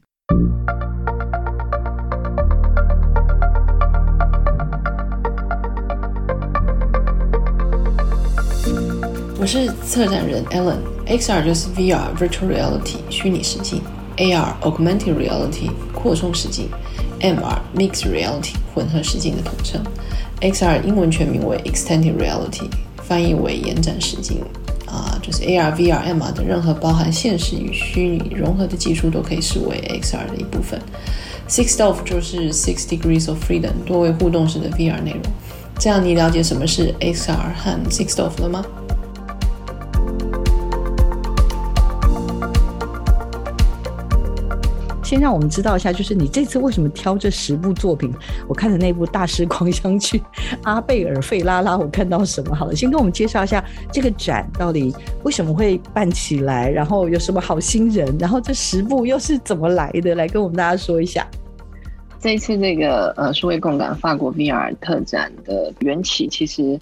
[9.40, 10.78] 我是策展人 Alan。
[11.06, 13.84] XR 就是 VR Virtual Reality 虚拟实境
[14.18, 16.70] ，AR Augmented Reality 扩充实境
[17.20, 19.82] ，MR Mixed Reality 混合实境的统称。
[20.42, 22.70] XR 英文全名为 Extended Reality，
[23.04, 24.44] 翻译为延展实境。
[24.88, 30.78] 啊，就是 AR、VR、MR 的任何包含现实与虚拟融合的技术都可以视为 XR 的一部分。
[31.48, 35.22] Sixth of 就是 Six Degrees of Freedom，多维互动式的 VR 内容。
[35.80, 38.66] 这样你了解什么是 XR 和 Sixth of 了吗？
[45.12, 48.14] 先让我们知道一下，就是你这次为什么挑这十部作品？
[48.48, 50.18] 我看的那部《大师狂想曲》，
[50.64, 52.56] 阿贝尔费拉拉，我看到什么？
[52.56, 60.16] 好了，先跟我们介绍一下这个展到底为什么会办起来，然后有什么好心人，然后这十部又是怎么来的？
[60.16, 61.28] 来跟我们大家说一下。
[62.18, 66.80] 这一次这个呃数位共感法国 VR 特展的缘起，其实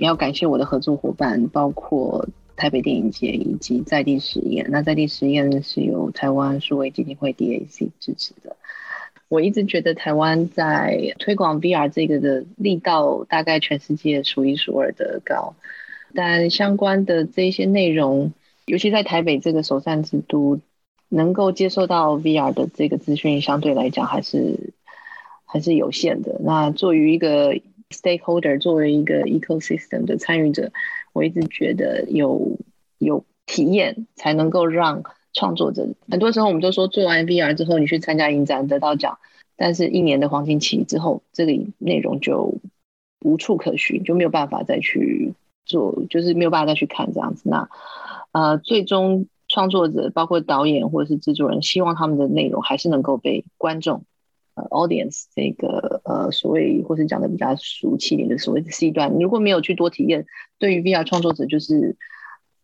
[0.00, 2.24] 要感谢我的合作伙伴，包括。
[2.56, 8.56] 台北电影节以及在地实验，那在地实验是由台湾数位基金会 DAC 支持的。
[9.28, 15.54] 我一直觉得台湾在推广 VR 这个的力道，大概全世界数一数二的高。
[16.14, 18.32] 但相关的这些内容，
[18.66, 20.60] 尤其在台北这个首善之都，
[21.08, 24.72] 能够接受到 VR 的这个资讯，相对来讲还是
[25.44, 26.40] 还是有限的。
[26.42, 27.54] 那作为一个
[27.90, 30.72] stakeholder，作为一个 ecosystem 的参与者。
[31.16, 32.58] 我一直觉得有
[32.98, 35.02] 有体验才能够让
[35.32, 35.88] 创作者。
[36.10, 39.18] 很多时候我们都说做完 VR 之后，你去参加影展得到奖，
[39.56, 42.58] 但是一年的黄金期之后，这个内容就
[43.24, 45.32] 无处可寻，就没有办法再去
[45.64, 47.48] 做，就是没有办法再去看这样子。
[47.48, 47.66] 那
[48.32, 54.02] 呃，最终创作者包括导演或者是制作人，希望他们的内容还是能够被观众。
[54.56, 60.24] 呃，audience 这个呃，所谓或是讲的比较俗气一点的所谓的 C 端，你如果没有去多体验，
[60.58, 61.96] 对于 VR 创作者就是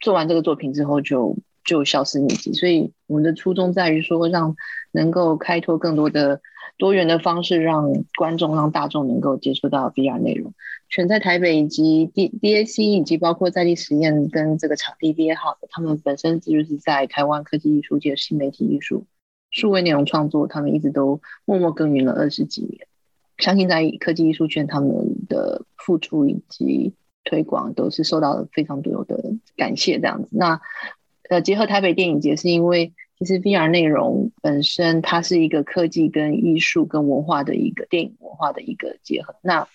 [0.00, 2.54] 做完这个作品之后就就消失匿迹。
[2.54, 4.56] 所以我们的初衷在于说，让
[4.90, 6.40] 能够开拓更多的
[6.78, 10.54] 多元的方式，让观众让大众能够接触到 VR 内容。
[10.88, 19.04] 选在台北以及 D DAC 以及包括在地实验跟这个场地 VR Hub，他们本身就是在台湾科技艺术界新媒体艺术。
[19.52, 22.88] 数位内容创作，他们一直都默默耕耘了二十几年。
[23.38, 24.90] 相信在科技艺术圈，他们
[25.28, 29.98] 的付出以及推广都是受到了非常多的感谢。
[29.98, 30.60] 这样子，那
[31.28, 39.34] 呃，结合台北电影节，是因为其实 VR 内容本身它是一个科技跟艺术跟文化的一个电影文化的一个结合。
[39.42, 39.68] 那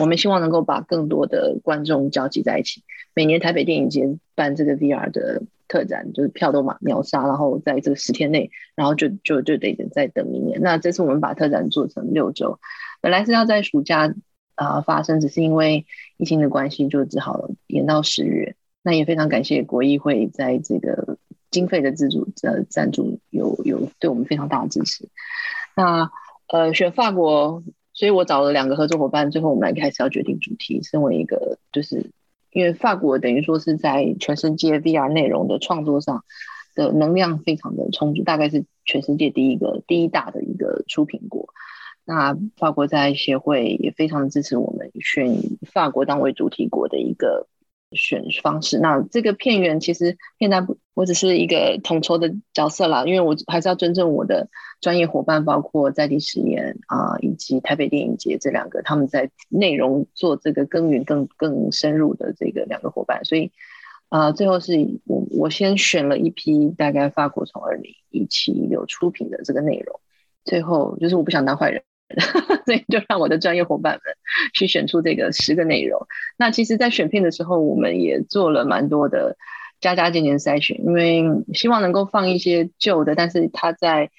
[0.00, 2.82] 我们希望能够把更多的观众交集在一起。
[3.14, 5.42] 每年台北电影节办这个 VR 的。
[5.66, 10.60] 特展就是票都秒秒杀，然后在这个十天内，然后就就就得再等明年。
[10.60, 12.58] 那这次我们把特展做成六周，
[13.00, 14.14] 本来是要在暑假
[14.54, 18.56] 啊、发生，只是因为疫情的关系，就只好延到十月。
[18.82, 21.16] 那也非常感谢国艺会在这个
[21.50, 25.08] 经费的资助呃赞助有有对我们非常大的支持。
[25.74, 26.10] 那
[26.48, 27.62] 呃选法国，
[27.94, 32.10] 所以我找了两个合作伙伴，最后我们来开始要决定主题，身为一个就是。
[32.54, 36.24] 因为法国等于说是在全世界 VR 内容的创作上
[36.74, 41.48] 的能量非常的充足，大概是全世界第一个第一大的一个出品国。
[42.04, 45.36] 那法国在协会也非常支持我们选
[45.72, 47.46] 法国当为主题国的一个。
[47.94, 54.48] 选方式，那这个片源其实现在不，我只是一个统筹的角色啦，因为我还是要尊重我的
[54.80, 63.50] 专业伙伴，包括在地实验啊，以及台北电影节这两个他们在内容做这个耕耘更更深入的这个两个伙伴，所以
[64.08, 70.00] 啊，最后是我我先选了一批大概法国从二零一七有出品的这个内容，
[70.44, 71.82] 最后就是我不想当坏人。
[72.66, 74.14] 所以就让我的专业伙伴们
[74.52, 76.06] 去选出这个十个内容。
[76.36, 79.36] 那其实，在选片的时候，我们也做了蛮多的
[79.80, 84.10] 加加减减筛选，因为希望能够放一些旧的，但是它在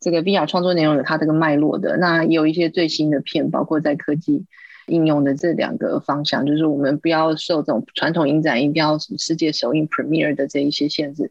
[0.00, 1.96] 这个 VR 创作内容有它这个脉络的。
[1.98, 4.46] 那也有一些最新的片，包括在科技
[4.86, 11.30] 应用的这两个方向，就是我们不要受这种传统影展一定要什么世界首映 Premiere 的这一些限制。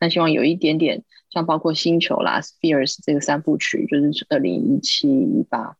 [0.00, 1.02] 那希望有一点点。
[1.32, 5.74] 像包括星球啦、Spheres 这个三部曲，就是二零一七、一八，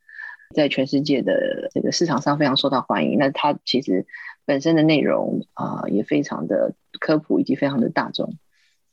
[0.54, 3.18] 在全世界的这个市场上非常受到欢迎。
[3.18, 4.06] 那它其实
[4.46, 8.34] 本身的内容啊、呃，也非常的科普以及非常的大众。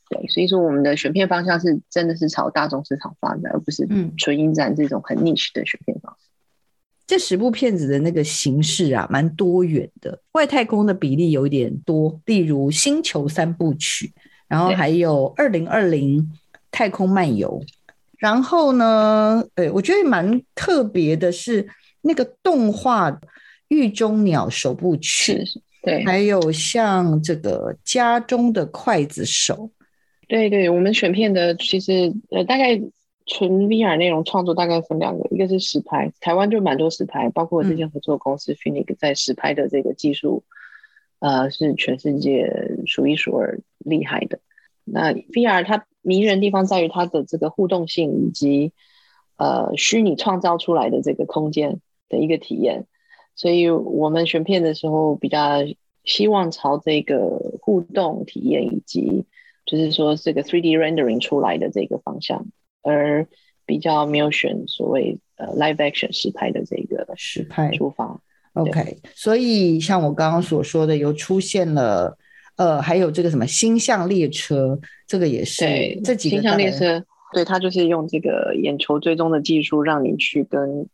[0.10, 6.28] 对，所以说我们的选片方向是真的是朝大众市场发展，而不是纯影展这种很 niche 的选片方式。
[6.28, 6.36] 嗯、
[7.08, 14.12] 这十部片子的那个形式啊，蛮多元的，外太空的比例有一点多，例如星球三部曲，
[14.50, 16.30] 然后还有二零二零。
[16.72, 17.62] 太空漫游，
[18.18, 21.68] 然后呢，对，我觉得蛮特别的是
[22.02, 23.12] 那个动画
[23.70, 25.44] 《狱中鸟》首部曲，
[25.82, 29.72] 对，还有像这个家中的刽子手，
[30.28, 32.80] 对对，我们选片的其实呃大概
[33.26, 40.44] 纯 VR 内容创作大概分两个，一个是实拍，台湾就蛮多实拍，包括我之前合作公司 Phoenix 在实拍的这个技术，
[41.20, 42.52] 嗯、呃是全世界
[42.86, 44.40] 数一数二厉害的。
[44.84, 48.74] 那 VR 它迷人的地方在于它的这个互动性以及
[49.38, 52.88] 呃虚拟创造出来的这个空间的一个体验。
[53.36, 55.60] 所以我们选片的时候比较
[56.04, 59.26] 希望朝这个互动体验，以及
[59.66, 62.48] 就是说这个 3D rendering 出来的这个方向，
[62.82, 63.28] 而
[63.68, 68.20] 比较没有选所谓呃 live action 实拍的这个实拍出发。
[68.54, 72.18] OK，所以像我刚刚所说的，有出现了
[72.60, 80.88] 呃，还有这个什么星象列车，这个也是对这几个星象列车，对，它就是用这个眼球追踪的技术，让你去跟。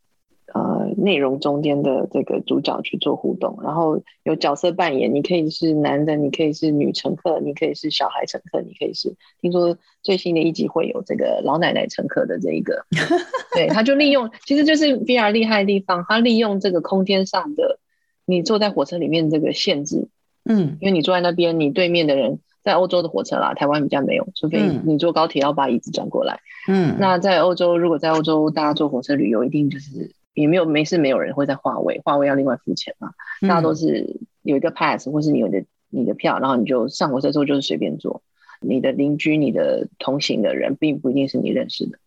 [0.53, 9.13] 呃，内容中间的这个主角去做互动，然后有角色扮演，你可以是男的，你可以是女乘客，你可以是小孩乘客，你可以是。
[9.41, 12.85] 听说最新的一集会有这个老奶奶乘客的这一个，
[13.53, 17.79] 对，他就利用，其实就是 VR 厉害的地方，他利用这个空间上的
[18.25, 20.07] 你坐在火车里面这个限制，
[20.45, 30.11] 嗯，因为你坐在那边，你对面的人在欧洲的火车啦，台湾比较没有，除非你坐高铁要把椅子转过来，嗯，那在欧洲，如果在欧洲大家坐火车旅游，一定就是。
[30.35, 33.11] 也没有没事，没有人会在划位，划位要另外付钱嘛。
[33.43, 38.21] 大家都是有一个 pass，或是你有的你的票，然后你就上火车之后就是随便坐。
[38.59, 41.97] 你的邻居、你的同行的人，并不一定是你认识的。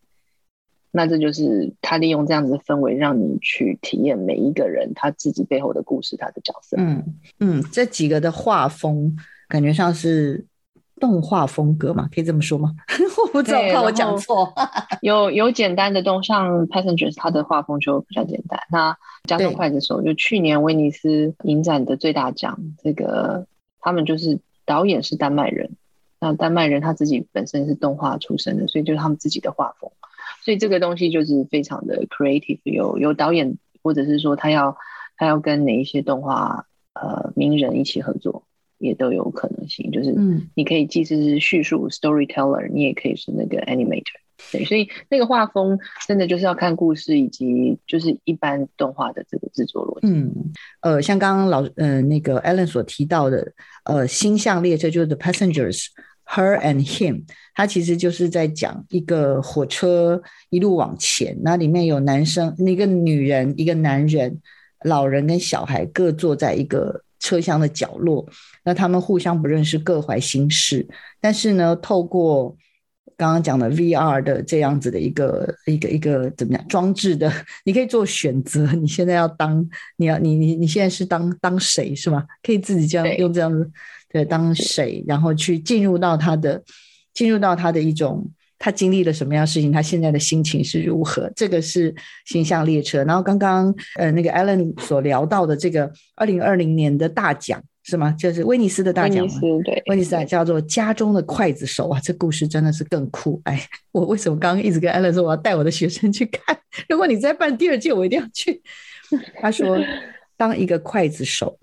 [0.90, 6.76] 那这就是他利用这样子的氛围，让你去体验每一个人他自己背后的故事，他的角色。
[6.78, 7.04] 嗯
[7.40, 9.16] 嗯，这几个的画风
[9.48, 10.44] 感觉像是。
[11.00, 12.74] 动画风格嘛，可以这么说吗？
[13.22, 14.52] 我不知道，怕我讲错。
[15.00, 18.58] 有有简单的动，像 Passengers，他的画风就比较简单。
[18.68, 23.46] 那家中刽子手，就去年威尼斯影展的最大奖，这个
[23.78, 25.70] 他们就是导演是丹麦人，
[26.18, 29.88] 那丹麦人他自己本身是动画出身的，所以就是他们自己的画风，
[30.44, 34.76] 所以这个东西就是非常的 creative，有有导演或者是说他要
[35.16, 38.44] 他要跟哪一些动画呃名人一起合作。
[38.80, 40.14] 也都有可能性，就是
[40.54, 44.04] 你可以既是叙述 storyteller，你也可以是那个 animator，
[44.52, 50.06] 对，所以那个画风真的就是要看故事以及就是一般动画的这个制作逻辑。
[50.06, 50.32] 嗯，
[50.78, 55.16] 呃，像刚刚老呃那个 Ellen 所提到的，呃，星象列车就是 The
[56.28, 64.40] Passengers，Her and Him，它其实就是在讲一个火车一路往前，那里面有男生，一个女人，一个男人，
[64.84, 67.02] 老人跟小孩各坐在一个。
[67.20, 68.24] 车厢的角落，
[68.64, 70.86] 那他们互相不认识，各怀心事。
[71.20, 72.56] 但是呢，透过
[73.16, 77.28] 刚刚讲的 VR 的这样子的一个一个一个怎么样装置的，
[77.64, 78.72] 你可以做选择。
[78.74, 82.24] 你现在要当，你要你你你现在是当当谁是吗？
[82.40, 83.68] 可以自己这样用这样子
[84.10, 86.62] 对当谁，然后去进入到他的
[87.14, 88.30] 进入到他的一种。
[88.60, 89.70] 他经历了什么样的事情？
[89.70, 91.30] 他现在的心情是如何？
[91.36, 91.94] 这个是
[92.26, 93.04] 形象列车。
[93.04, 98.10] 然后刚刚呃那个 Ellen 所聊到的这个二零二零年的大奖是吗？
[98.18, 99.18] 就是威尼斯的大奖。
[99.18, 103.40] 威尼斯对，威尼斯叫做家中的刽子手啊，这故事真的是更酷。
[103.44, 106.58] 哎， 我为什么刚刚一直跟 Ellen 说我要带我的学生去看？
[106.90, 108.60] 如果你再办第二届，我一定要去。
[109.40, 109.78] 他说，
[110.36, 111.56] 当一个刽子手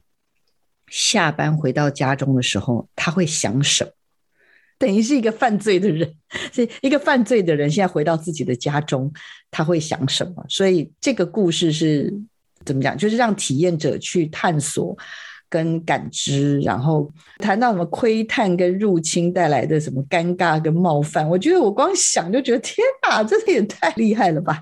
[0.95, 3.91] 下班回到家中的时候，他会想什么？
[4.77, 6.09] 等于是一个犯罪的人，
[6.53, 9.11] 是一个犯罪的人，现在回到自己的家中，
[9.51, 10.45] 他会想什么？
[10.47, 12.13] 所以这个故事是
[12.63, 12.97] 怎么讲？
[12.97, 14.97] 就是让体验者去探索
[15.49, 21.29] 跟感知，然后谈到什么窥探跟入侵带来的什么尴尬跟冒犯。
[21.29, 24.61] 我觉得我光想就觉得天哪，这也太厉害了吧！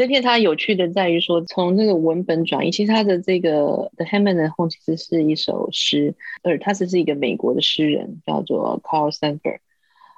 [0.00, 9.58] 这片它有趣的在于说，从这个文本转移，其实它的这个 The at Home 其实是一首诗，而他是是一个美国的诗人，叫做 Carl Sandburg，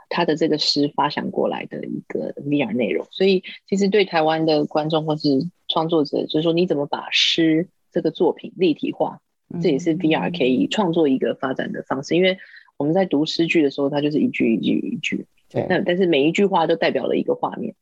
[0.08, 3.08] 他的这个诗发想过来的一个 VR 内容。
[3.10, 9.18] 所以其实对台湾的观众或是创作者，就是说你怎么把诗这个作品立体化，
[9.60, 12.14] 这也是 VR 可以创作一个发展的方式。
[12.14, 12.38] 因为
[12.76, 17.74] 我们在读诗句的时候，它就是一句一句一句，对，那但是每一句话都代表了一个画面。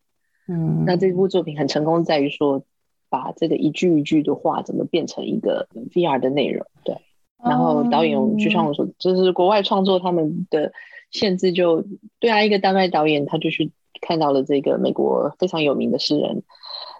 [0.50, 2.64] 嗯，那这部作品很成功，在于说
[3.08, 6.96] 把这个一句一句的话怎么变成一个 VR 的内容，对。
[7.42, 10.72] 然后导演就像我说，就是国外创作他们的
[11.10, 11.84] 限制就
[12.18, 13.70] 对啊，一个丹麦导演他就去
[14.02, 16.42] 看到了这个美国非常有名的诗人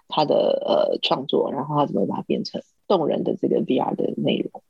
[0.07, 0.35] 他的
[0.65, 2.61] 呃创作，然后他怎么把它变成
[2.97, 4.61] 动人的这个 VR 的内容。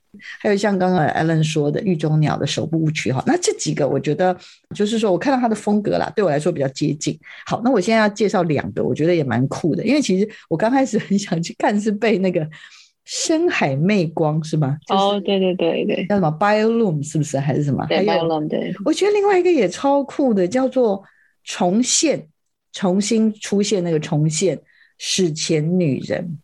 [0.41, 4.37] 还有像刚刚 Alan 说的《狱中鸟》的首部曲哈，那这几个我觉得
[4.75, 7.17] 就是说我看到他的风格啦，对我来说比较接近。
[7.45, 12.47] 好，那我现在要介绍两个，我觉得也蛮酷的，因为其实我刚开始很想去看，是被那个
[13.05, 14.77] 深海魅光是吗？
[14.89, 17.85] 哦，对对对对，叫什么 Biolume 是不是还是什么？
[17.87, 18.73] 对还有 Biolume 对。
[18.83, 21.01] 我觉得另外一个也超酷的，叫做
[21.45, 22.27] 重现，
[22.73, 24.59] 重新出现那个重现
[24.97, 26.37] 史前女人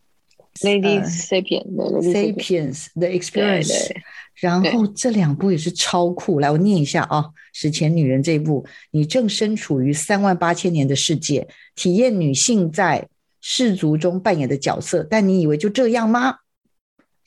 [0.62, 3.92] ，Lady Sapiens，Sapiens The Experience。
[4.36, 13.08] 然后这两部也是超酷，来我念一下啊，《史前女人》这一部，你正身处于三万八千年的世界，体验女性在
[13.40, 16.36] 氏族中扮演的角色，但你以为就这样吗？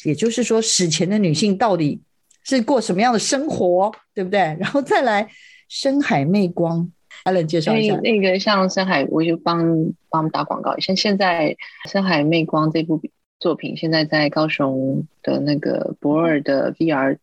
[0.05, 2.01] 也就是说，史前的女性到底
[2.45, 4.39] 是过什么样的生活，对不对？
[4.39, 5.25] 然后再来
[5.67, 6.89] 《深海魅光》
[7.29, 7.95] ，Allen 介绍一下。
[7.97, 9.59] 那个像《深海》，我就帮
[10.09, 10.77] 帮我们打广告。
[10.79, 11.55] 像现在
[11.91, 13.01] 《深海魅光》这部
[13.42, 17.18] 作品，现在在高雄的那个博尔的 VR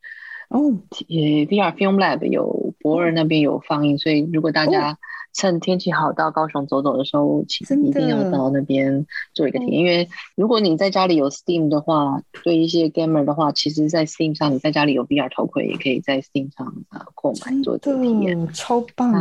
[0.50, 0.58] 哦，
[0.90, 1.16] 呃
[1.46, 4.96] ，VR Film Lab 有博尔那边有放映，所以如果大家、哦。
[5.34, 9.74] 趁天气好到高雄走走的时候，请一定要到那边做一个体验。
[9.78, 19.12] 因为如果你在家里有 Steam 的话，对一些 Gamer 的话，其实，在 Steam 上你在家里有 VR 头盔，也可以在 Steam 上啊购买做这个体验，超棒。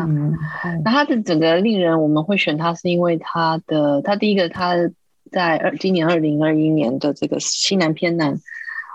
[0.83, 4.75] 那它的整个令人我们会选它，是因为它的它第一个它
[5.31, 8.39] 在二今年二零二一年的这个西南偏南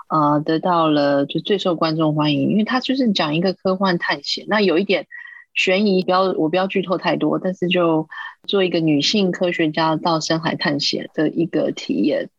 [0.07, 5.07] 啊、呃、得到了就最受观众欢迎，因为它就是讲一个科幻探险，那有一点。
[5.55, 8.09] 悬疑，不要我不要剧透太多，但是就
[8.47, 12.31] 做一个女性科学家到深海探险的一个体验。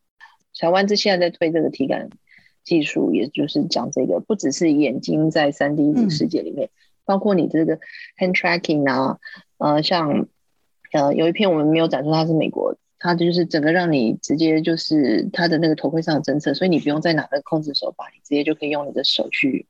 [0.52, 2.10] 小湾子现在在推这个体感
[2.64, 6.74] 技术，也就是讲这个，不只是眼睛在三 D 世界里面，嗯、
[7.04, 7.78] 包括你这个
[8.18, 9.18] hand tracking 啊，
[9.58, 10.26] 呃，像
[10.90, 12.74] 呃有一篇我们没有展出，它是美国，
[13.04, 19.66] 它就是整个让你直接就是它的那个头盔上的侦测，所以你不用再拿个控制手把，你直接就可以用你的手去。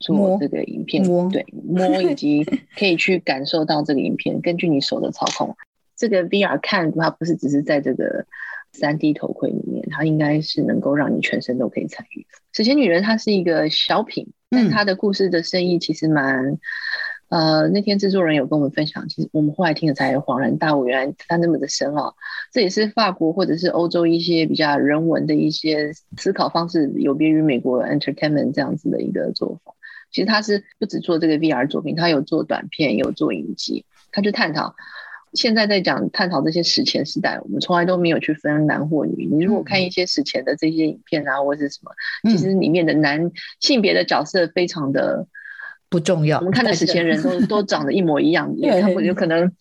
[0.00, 2.44] 做这个影片，摸对摸以及
[2.76, 5.56] 可以去感受到这个影片，根据你手的操控，
[5.96, 8.26] 这个 VR 看它不是只是在这个
[8.72, 12.26] 三 D 头盔里面，它应该是能够让你全身都可以参与。
[12.52, 16.48] 史前女人它是一个小品，但它的故事的深意其实蛮……
[16.48, 16.58] 嗯、
[17.28, 22.14] 呃，那天制作人有跟我们分享，其实我们后来听了才恍然大悟，原来它那么的深奥。
[22.52, 29.74] 这也是法国或者是欧洲一些比较人文的一些思考方式，有别于美国 entertainment 这样子的一个做法。
[30.12, 34.76] 其实他是不止做这个 VR 作品，他有做短片，有做影集，他就探讨
[35.32, 39.26] 现在在讲探讨这些史前时代，我们从来都没有去分男或女。
[39.26, 41.90] 你如果看一些史前的这些影片啊，或者是什么，
[42.30, 45.26] 其实里面的男性别的角色非常的
[45.94, 46.38] 不重要。
[46.38, 49.52] 我们看的史前人都都长得一模一样， 也他们有可能。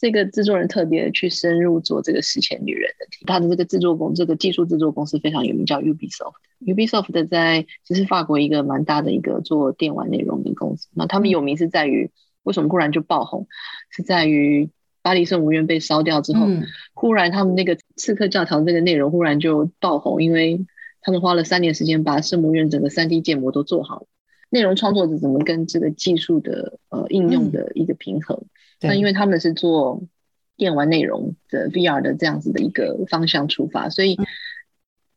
[0.00, 6.34] 这个制作人特别去深入做这个史前女人的题，他的这个制作公，这个技术制作公司非常有名，叫 Ubisoft。
[6.64, 10.86] Ubisoft 在其实法国一个蛮大的一个做电玩内容的公司。
[10.94, 12.12] 那他们有名是在于
[12.44, 13.48] 为什么忽然就爆红，
[13.90, 14.70] 是在于
[15.02, 16.62] 巴黎圣母院被烧掉之后，嗯、
[16.94, 20.64] 忽然他们那个刺客教堂这个内容忽然就爆红，因为
[21.00, 24.06] 他们花了三年时间把圣母院整个 3D 建模都做好了。
[24.50, 28.36] 内容创作者怎么跟这个技术的呃应用的一个平衡？
[28.38, 28.48] 嗯
[28.80, 30.04] 那因为他们是做
[30.56, 34.16] 电玩内容的 VR 的这样子的一个方向出发，所以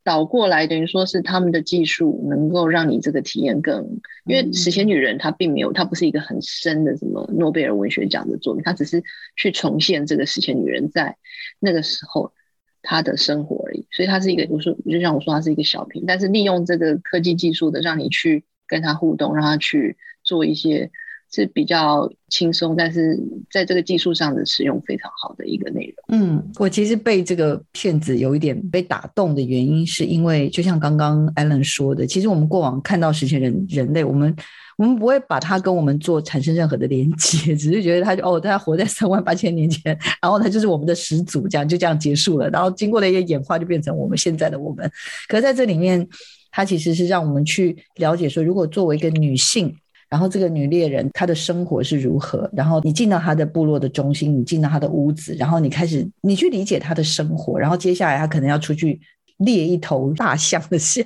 [0.04, 9.04] 倒过来等于说是他们的技术能够让你这个体验更，因为《史前女人》她并没有，她不是一个很深的什么诺贝尔文学奖的作品，她只是
[9.36, 11.18] 去重现这个史前女人在
[11.60, 12.34] 那个时候
[12.82, 20.90] 她的生活而已，所以它是一个，我说就像我说，它是一个小品，但是利用这个科技技术的让你去跟他互动，让他去做一些。
[21.34, 23.18] 是比较轻松，但是
[23.50, 26.20] 在这个技术上的使用非常好的一个内容。
[26.20, 34.36] 嗯，我其实被这个片子有一点被打动的原因，是因为就像刚刚 Allen 说的，其实我们过往看到史前人人类，我们
[34.78, 42.50] 我们不会把它跟我们做产生任何的连接， 只是觉得他就哦，他活在三万八千年前，然后他就是我们的始祖，这样就这样结束了。
[42.50, 44.92] 然后经过了一个演化，就变成我们现在的我们。
[45.30, 46.06] 可是在这里面，
[46.52, 49.76] 它其实是让我们去了解说，如果作为一个女性。
[50.12, 52.50] 然后这个女猎人她的生活是如何？
[52.52, 59.00] 然后你进到她的部落的中心，你进到她的屋子，然后你开始你去理解她的生活，然后接下来她可能要出去
[59.38, 61.06] 猎一头大象的象，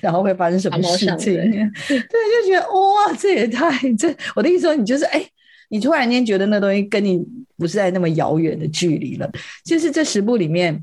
[0.00, 1.34] 然后会发生什么事情？
[1.36, 5.22] 对，就觉得哇，这也太这我的意思说，你就是哎，
[5.68, 7.22] 你突然间觉得那东西跟你
[7.58, 9.30] 不是在那么遥远的距离了。
[9.62, 10.82] 就是这十部里面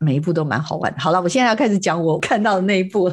[0.00, 0.92] 每一部都蛮好玩。
[0.98, 3.08] 好了，我现在要开始讲我看到的那一部。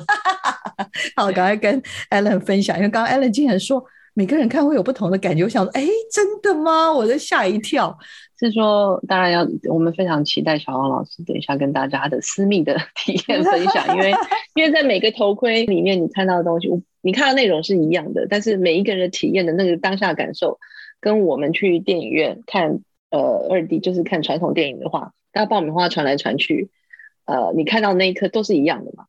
[1.15, 6.91] 好，赶快跟 Allen 分享，因为刚刚 Allen 竟然说每个人看会有不同的感觉，我想说，哎，真的吗？
[6.91, 7.97] 我在吓一跳。
[8.39, 14.11] 是说，当然要，我们非常期待小王老师等一下跟大家的私密的体验分享，因为
[14.55, 16.67] 因为在每个头盔里面你看到的东西，
[17.01, 20.57] 你看到内容是一样的，但是每一个人的体验的那个当下感受，
[20.99, 22.79] 跟我们去电影院看
[23.11, 26.71] 呃二 D 就是看传统电影的话，大家爆米花传来传去，
[27.25, 29.05] 呃，你看到那一刻都是一样的嘛。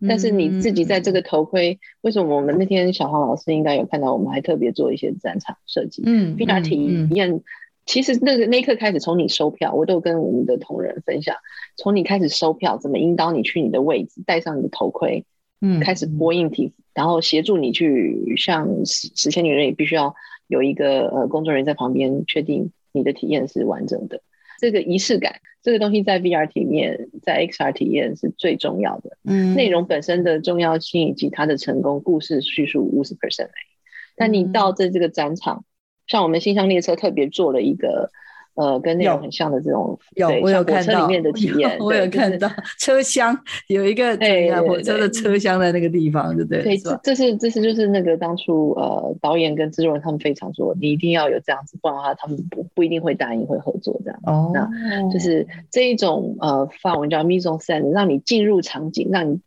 [0.00, 6.02] 但是你自己在这个头盔，为什么我们那天小黄老师应该有看到，我们还特别做一些战场设计。
[6.04, 7.40] 嗯，VR 体验，
[7.86, 11.36] 其实那个那一刻开始，从你收票，我都跟我们的同仁分享，
[11.76, 15.24] 从你开始收票，怎么引导你去你的位置，戴上你的头盔，
[15.60, 20.14] 嗯，开始播硬体，然后协助你去像实实现女人也必须要
[20.48, 24.20] 有一个呃工作人员在旁边，确定你的体验是完整的。
[24.64, 29.18] 这个仪式感，这个东西在 VR 体验，在 XR 体验是最重要的。
[29.24, 33.70] 嗯，内容本身的重要性以及它的成功，故事叙述五十 percent 而已。
[34.16, 35.64] 但你到这这个展场，嗯、
[36.06, 38.10] 像我们星象列车特别做了一个。
[38.54, 42.48] 呃，跟那种很像的这种，有我有看到里面的体验，我有 看到
[42.78, 43.36] 车厢
[43.68, 46.62] 有一个 对火车的车厢在那个地方，对不对？
[46.62, 54.20] 对，这是这是就是那个当初呃导演跟制作人他们非常说，你一定要有这样子，不然的话他们不不一定会答应会合作这样。
[54.24, 54.68] 哦，那
[55.12, 59.40] 就是这一种呃法文叫 mise en scène，让你进入场景，让你。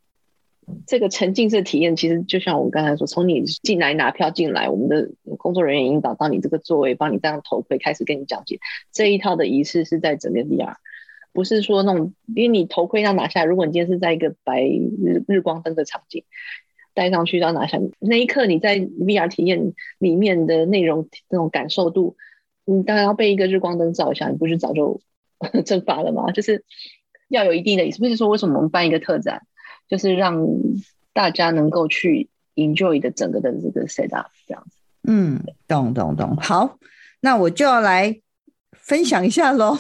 [0.86, 8.60] 这个沉浸式体验，其实就像我刚才说，从你进来拿票进来，我们的工作人员引导到你这个座位，帮你戴上头盔，开始跟你讲解
[8.92, 10.76] 这一套的仪式是在整个 VR，
[11.32, 16.26] 不是说那种，因为你头盔要拿下，如果你今天是在一个白日日光灯的场景，
[16.94, 22.18] 戴上去要拿下，那一刻你在 VR 体验里面的内容那种感受度，
[22.66, 25.00] 你当然要被一个日光灯照一下，你不是早就
[25.66, 26.32] 蒸发了吗？
[26.32, 26.66] 就是
[27.30, 29.44] 要有一定的意思，不是说为什么我们办一个特展？
[29.88, 30.38] 就是让
[31.14, 34.78] 大家能够去 enjoy 的整个的这个 set up 这样子。
[35.08, 36.36] 嗯，懂懂懂。
[36.38, 36.78] 好，
[37.22, 38.20] 那我就要来
[38.74, 39.78] 分享一下喽。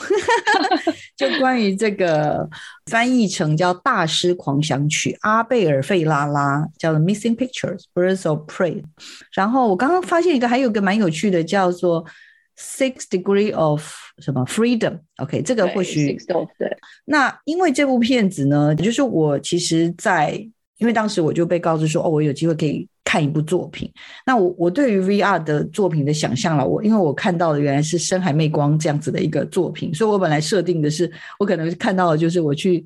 [1.17, 2.47] 就关于这个
[2.85, 8.81] 翻译成叫《大师狂想曲》，阿贝尔费拉拉叫做《Missing Pictures Birds of Prey》。
[9.33, 12.05] 然后我刚刚发现一个，还有一个蛮有趣的，叫做。
[12.59, 13.87] Six degree of
[14.17, 16.17] 什么 freedom？OK，、okay, 这个或许
[16.57, 16.77] 对。
[17.05, 23.91] 那因为这部片子呢，就是我其实在，在因为当时我就被告知说，哦，我有机会可以看一部作品。
[24.25, 32.83] 那我我对于 VR 的作品的想象了，我因为我看到的原来是深海魅光这样子的一个作品，所以我本来设定的是，我可能看到的就是我去。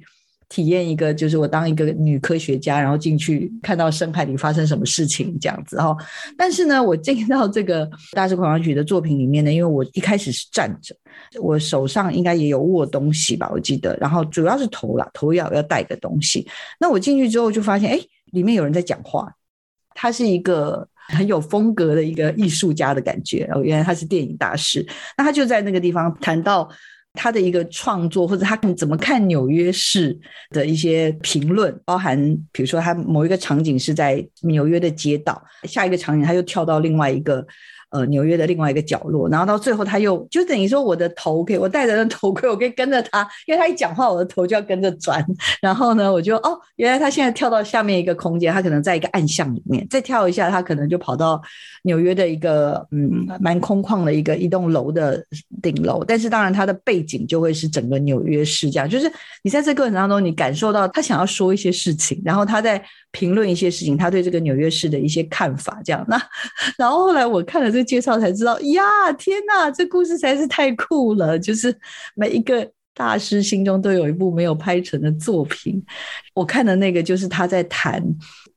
[0.52, 5.96] 体验一个，就是我当一个女科学家，然后进去看到深海里发生什么事情这样子哈。
[6.38, 10.94] 但是呢，我进到这个大师狂想曲的作品里面呢，因为我一开始是站着，
[11.40, 13.96] 我手上应该也有握东西吧，我记得。
[13.96, 16.46] 然后主要是头啦，头要要带个东西。
[16.78, 18.00] 那我进去之后就发现，哎，
[18.34, 19.34] 里面有人在讲话。
[19.96, 24.86] 他是一个很有风格的一个艺术家的感觉哦，原来他是电影大师。
[25.18, 26.70] 那他就在那个地方谈到。
[27.14, 30.18] 他的一个创作，或者他怎么看纽约市
[30.50, 32.18] 的一些评论，包含
[32.52, 37.46] 比如说他某一个场景是在纽约的街道，下一个场景他又跳到另外一个。
[37.92, 45.26] 呃，纽约的另外一个角落，然后到最后他又就等于说，我的头可以，我戴着那头盔，我可以跟着他，因为他一讲话，我的头就要跟着转。
[45.62, 51.42] 然后呢，我就哦，原来他现在跳到下面一个空间，他可能在一个暗巷里面，再跳一下，他可能就跑到
[51.84, 55.22] 纽约的一个嗯蛮空旷的一个一栋楼的
[55.62, 56.02] 顶楼。
[56.06, 59.12] 但是当然，他的背景就会是整个纽约市这样，就是
[59.44, 62.82] 你在这个过程当中，你感受到他想要说一些事情，然后他在
[63.12, 66.04] 评论一些事情，他对这个纽约市的一些看法这样。
[66.08, 66.20] 那
[66.80, 67.92] 然后后来我看了这个。
[67.92, 69.12] 介绍才知道呀！
[69.18, 71.38] 天哪，这故事实在是太酷了。
[71.38, 71.76] 就是
[72.16, 75.84] 每一个大师心中都有一部没有拍成的作品。
[76.34, 78.02] 我看的那个就是他在谈，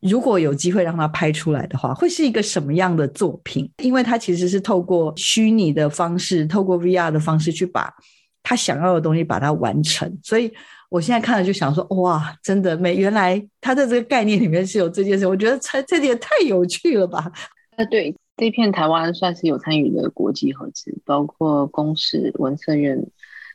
[0.00, 3.68] 如果有机会让他拍出来的话，会是一个什么样的作品？
[3.78, 7.92] 因为他其实是透过虚拟的方式，透过 VR 的方式去把
[8.40, 10.16] 他想要的东西把它完成。
[10.22, 10.52] 所以
[10.90, 12.94] 我现在看了就想说，哇，真的美！
[12.94, 17.30] 原来他在这个概念里面是有这件事，我觉得这这点太有趣了吧？
[17.76, 18.14] 啊，对。
[18.36, 23.00] 这片台湾算是有参与的国际合资，包括公视文策院。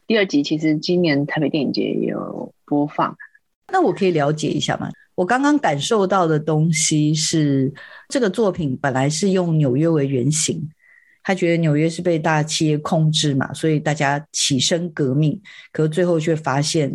[0.08, 3.14] 第二集其实今年台北电影节也有播放。
[3.74, 4.90] 那我可以了解一下吗？
[5.16, 7.74] 我刚刚感受到的东西是，
[8.08, 10.70] 这个作品本来是用纽约为原型，
[11.30, 15.40] 他觉得纽约是被大企业控制嘛，所以大家起身革命，
[15.72, 16.92] 可是最后却发现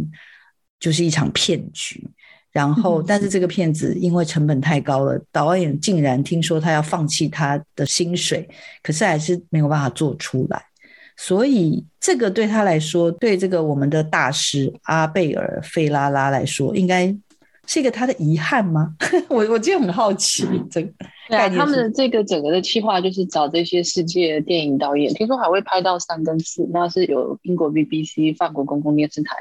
[0.81, 2.05] 就是一场骗局。
[2.51, 8.49] 然后，但是这个骗子因为成本太高了，导演竟然听说他要放弃他的薪水，
[8.83, 10.61] 可是还是没有办法做出来。
[11.17, 17.17] 所以，这个对他来说，对这个我们的大师阿贝尔费拉拉来说，应该
[17.67, 18.95] 是一个他的遗憾吗？
[19.29, 20.89] 我我就很好奇这个
[21.29, 21.53] 概念。
[21.53, 29.37] 对啊，他们的这个整个的计划就是找这些世界电影导演，听说还会拍到三跟四，那是有英国 BBC、法国公共电视台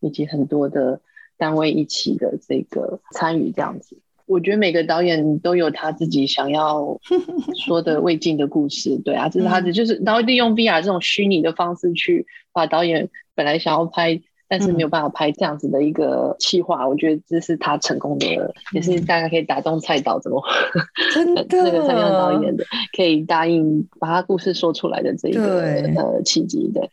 [0.00, 1.00] 以及很多的。
[1.40, 6.98] 单位一起的这个参与这样子，我觉得每个导演都有他自己想要
[7.64, 18.26] 说的未尽的故事，对啊，这是他的，就是然后利用 VR 这种虚拟的方式去把导演本来想要拍但是没有办法拍这样子的一个企划，我觉得这是他成功的，
[18.72, 20.42] 也是大家可以打动蔡导怎么
[21.14, 22.64] 真的 那个蔡导导演的
[22.96, 25.60] 可以答应把他故事说出来的这一个
[25.96, 26.70] 呃契机。
[26.72, 26.90] 对，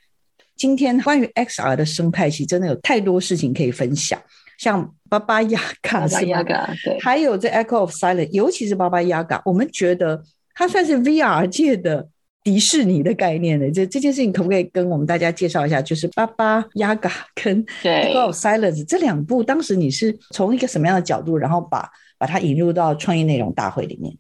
[0.58, 4.22] 今天关于 XR 的生态系真的有太多事情可以分享，
[4.58, 6.44] 像巴巴雅嘎是吧？
[6.84, 10.22] 对，还有这 Echo of Silence，尤其是巴巴雅嘎，我们觉得
[10.54, 12.10] 它算是 VR 界的。
[12.46, 15.82] 迪士尼的概念的，这这件事情可不可以跟我们大家介绍一下？
[15.82, 17.10] 就是《巴巴亚嘎》
[17.44, 21.90] 跟《Echo of Silence》这两部，当时你是从一个什么样的角度，然后把
[22.20, 24.14] 把它引入到创意内容大会里面？《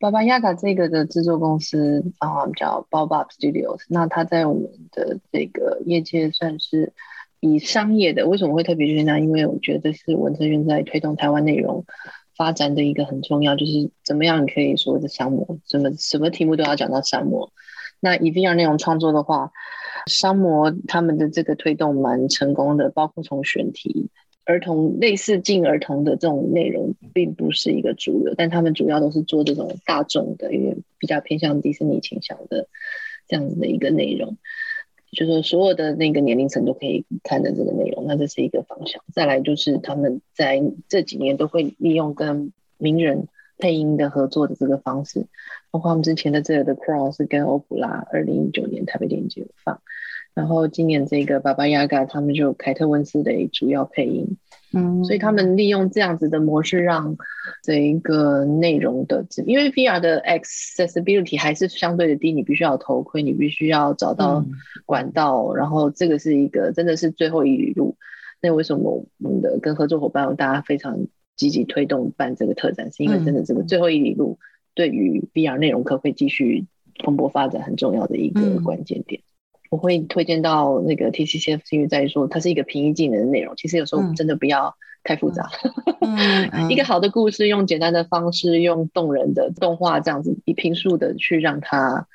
[0.00, 6.92] 巴巴亚嘎》这个的制作公司啊，叫 Baobab Studios，那它在我们的这个业界算是
[7.38, 8.26] 以商业的。
[8.26, 9.20] 为什么会特别去呢？
[9.20, 11.84] 因为我觉得是文策院在推动台湾内容
[12.40, 17.52] 发展的一个很重要，就是怎么样你可以说的商模，什么什么题目都要讲到商模。
[18.00, 19.52] 那以 VR 内容创作的话，
[20.06, 24.08] 商模他们的这个推动蛮成功的，包括从选题，
[24.46, 32.68] 儿童类似近儿童的这种内容，并不是一个主流，但他们主要都是做这种大众的，因为比较偏向迪士尼倾向的
[33.28, 34.38] 这样子的一个内容。
[35.12, 39.02] 就是所有的那个年龄层都可以看的这个内容，那这是一个方向。
[39.12, 43.26] 再来就是他们在这几年都会利用跟名人
[43.58, 45.26] 配音的合作的这个方式，
[45.70, 49.80] 包括他们之前的这个的 Cross 跟欧普拉，二零一九年台北电影节有放。
[50.32, 54.36] 然后今年这个巴巴亚嘎，他们就凯特温斯雷主要配音，
[54.72, 57.16] 嗯，所以他们利用这样子的模式，让
[57.62, 64.44] 这一个内容的，因为 VR 的 accessibility 还是相对的低，你必须要头盔，你必须要找到
[64.86, 67.96] 管道，嗯、然后这个是一个真的是最后一里路。
[68.40, 71.06] 那为什么我们的跟合作伙伴大家非常
[71.36, 74.38] 积极推动办这个特展，是因为真的这个最后一里路
[74.74, 76.66] 对于 VR 内容可会继续
[77.02, 79.20] 蓬勃发展很重要的一个关键点。
[79.20, 79.29] 嗯
[79.70, 83.54] 我会推荐到那个 TCCF，是因为在于说它是一个平易近人的内容。
[83.56, 85.48] 其实有时候真的不要太复杂，
[86.68, 92.08] 一个好的故事用简单的方式，用动人的动画这样子以平述的去让它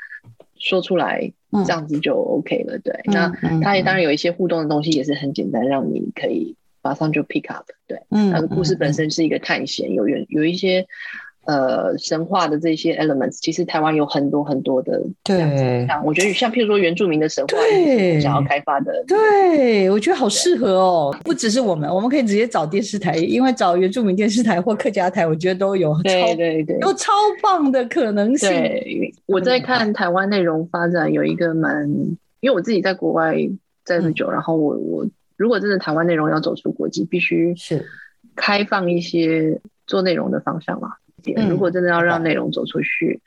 [0.59, 1.31] 说出来，
[1.65, 2.77] 这样子就 OK 了。
[2.79, 3.29] 对，那
[3.61, 7.65] 它也当然有一些互动的东西，也是很简单，让你可以马上就 pick up。
[7.87, 10.85] 对，它的故事本身是一个探险，有有有一些。
[11.45, 14.99] 呃，神话的这些 elements，其实台湾有很多很多的。
[15.23, 18.91] 对，像我觉得像譬如说原住民的神话，对，想要开发的。
[19.07, 21.15] 对，我觉得好适合哦。
[21.23, 27.11] 不只是我们，我们可以直接找电视台，因为找原住民电视台或客家台，我觉得都有超对对对，有超
[27.43, 28.49] 棒的可能性。
[28.49, 31.87] 对，我在看台湾内容发展有一个蛮，
[32.39, 33.35] 因为我自己在国外
[33.83, 35.05] 在很久，嗯、然后我我
[35.37, 37.85] 如果真的台湾内容要走出国际，必须是
[38.35, 40.93] 开放一些做内容的方向嘛。
[41.33, 43.19] 如果真的要让内容走出去，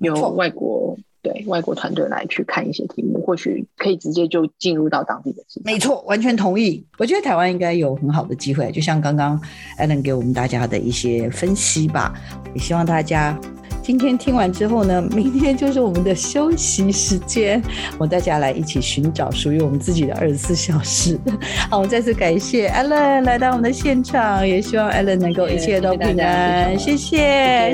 [0.00, 5.62] 嗯、有外国对外国团队来去看一些题目，或许可以直接就进入到当地的市场。
[5.64, 6.84] 没错，完全同意。
[6.98, 9.40] 我觉得台湾应该有很好的机会，就像刚刚
[9.78, 12.14] Allen 给我们大家的一些分析吧，
[12.54, 13.38] 也希望大家。
[13.84, 17.62] 今天听完之后呢， 明天就是我们的休息时间，
[17.98, 21.20] 我大家来一起寻找属于我们自己的二十四小时。
[21.70, 26.78] 好，我再次感谢 Allen 来到我们的现场，也希望 Allen 能够一切都平安。
[26.78, 27.18] 谢谢，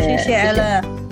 [0.00, 1.09] 谢谢 Allen。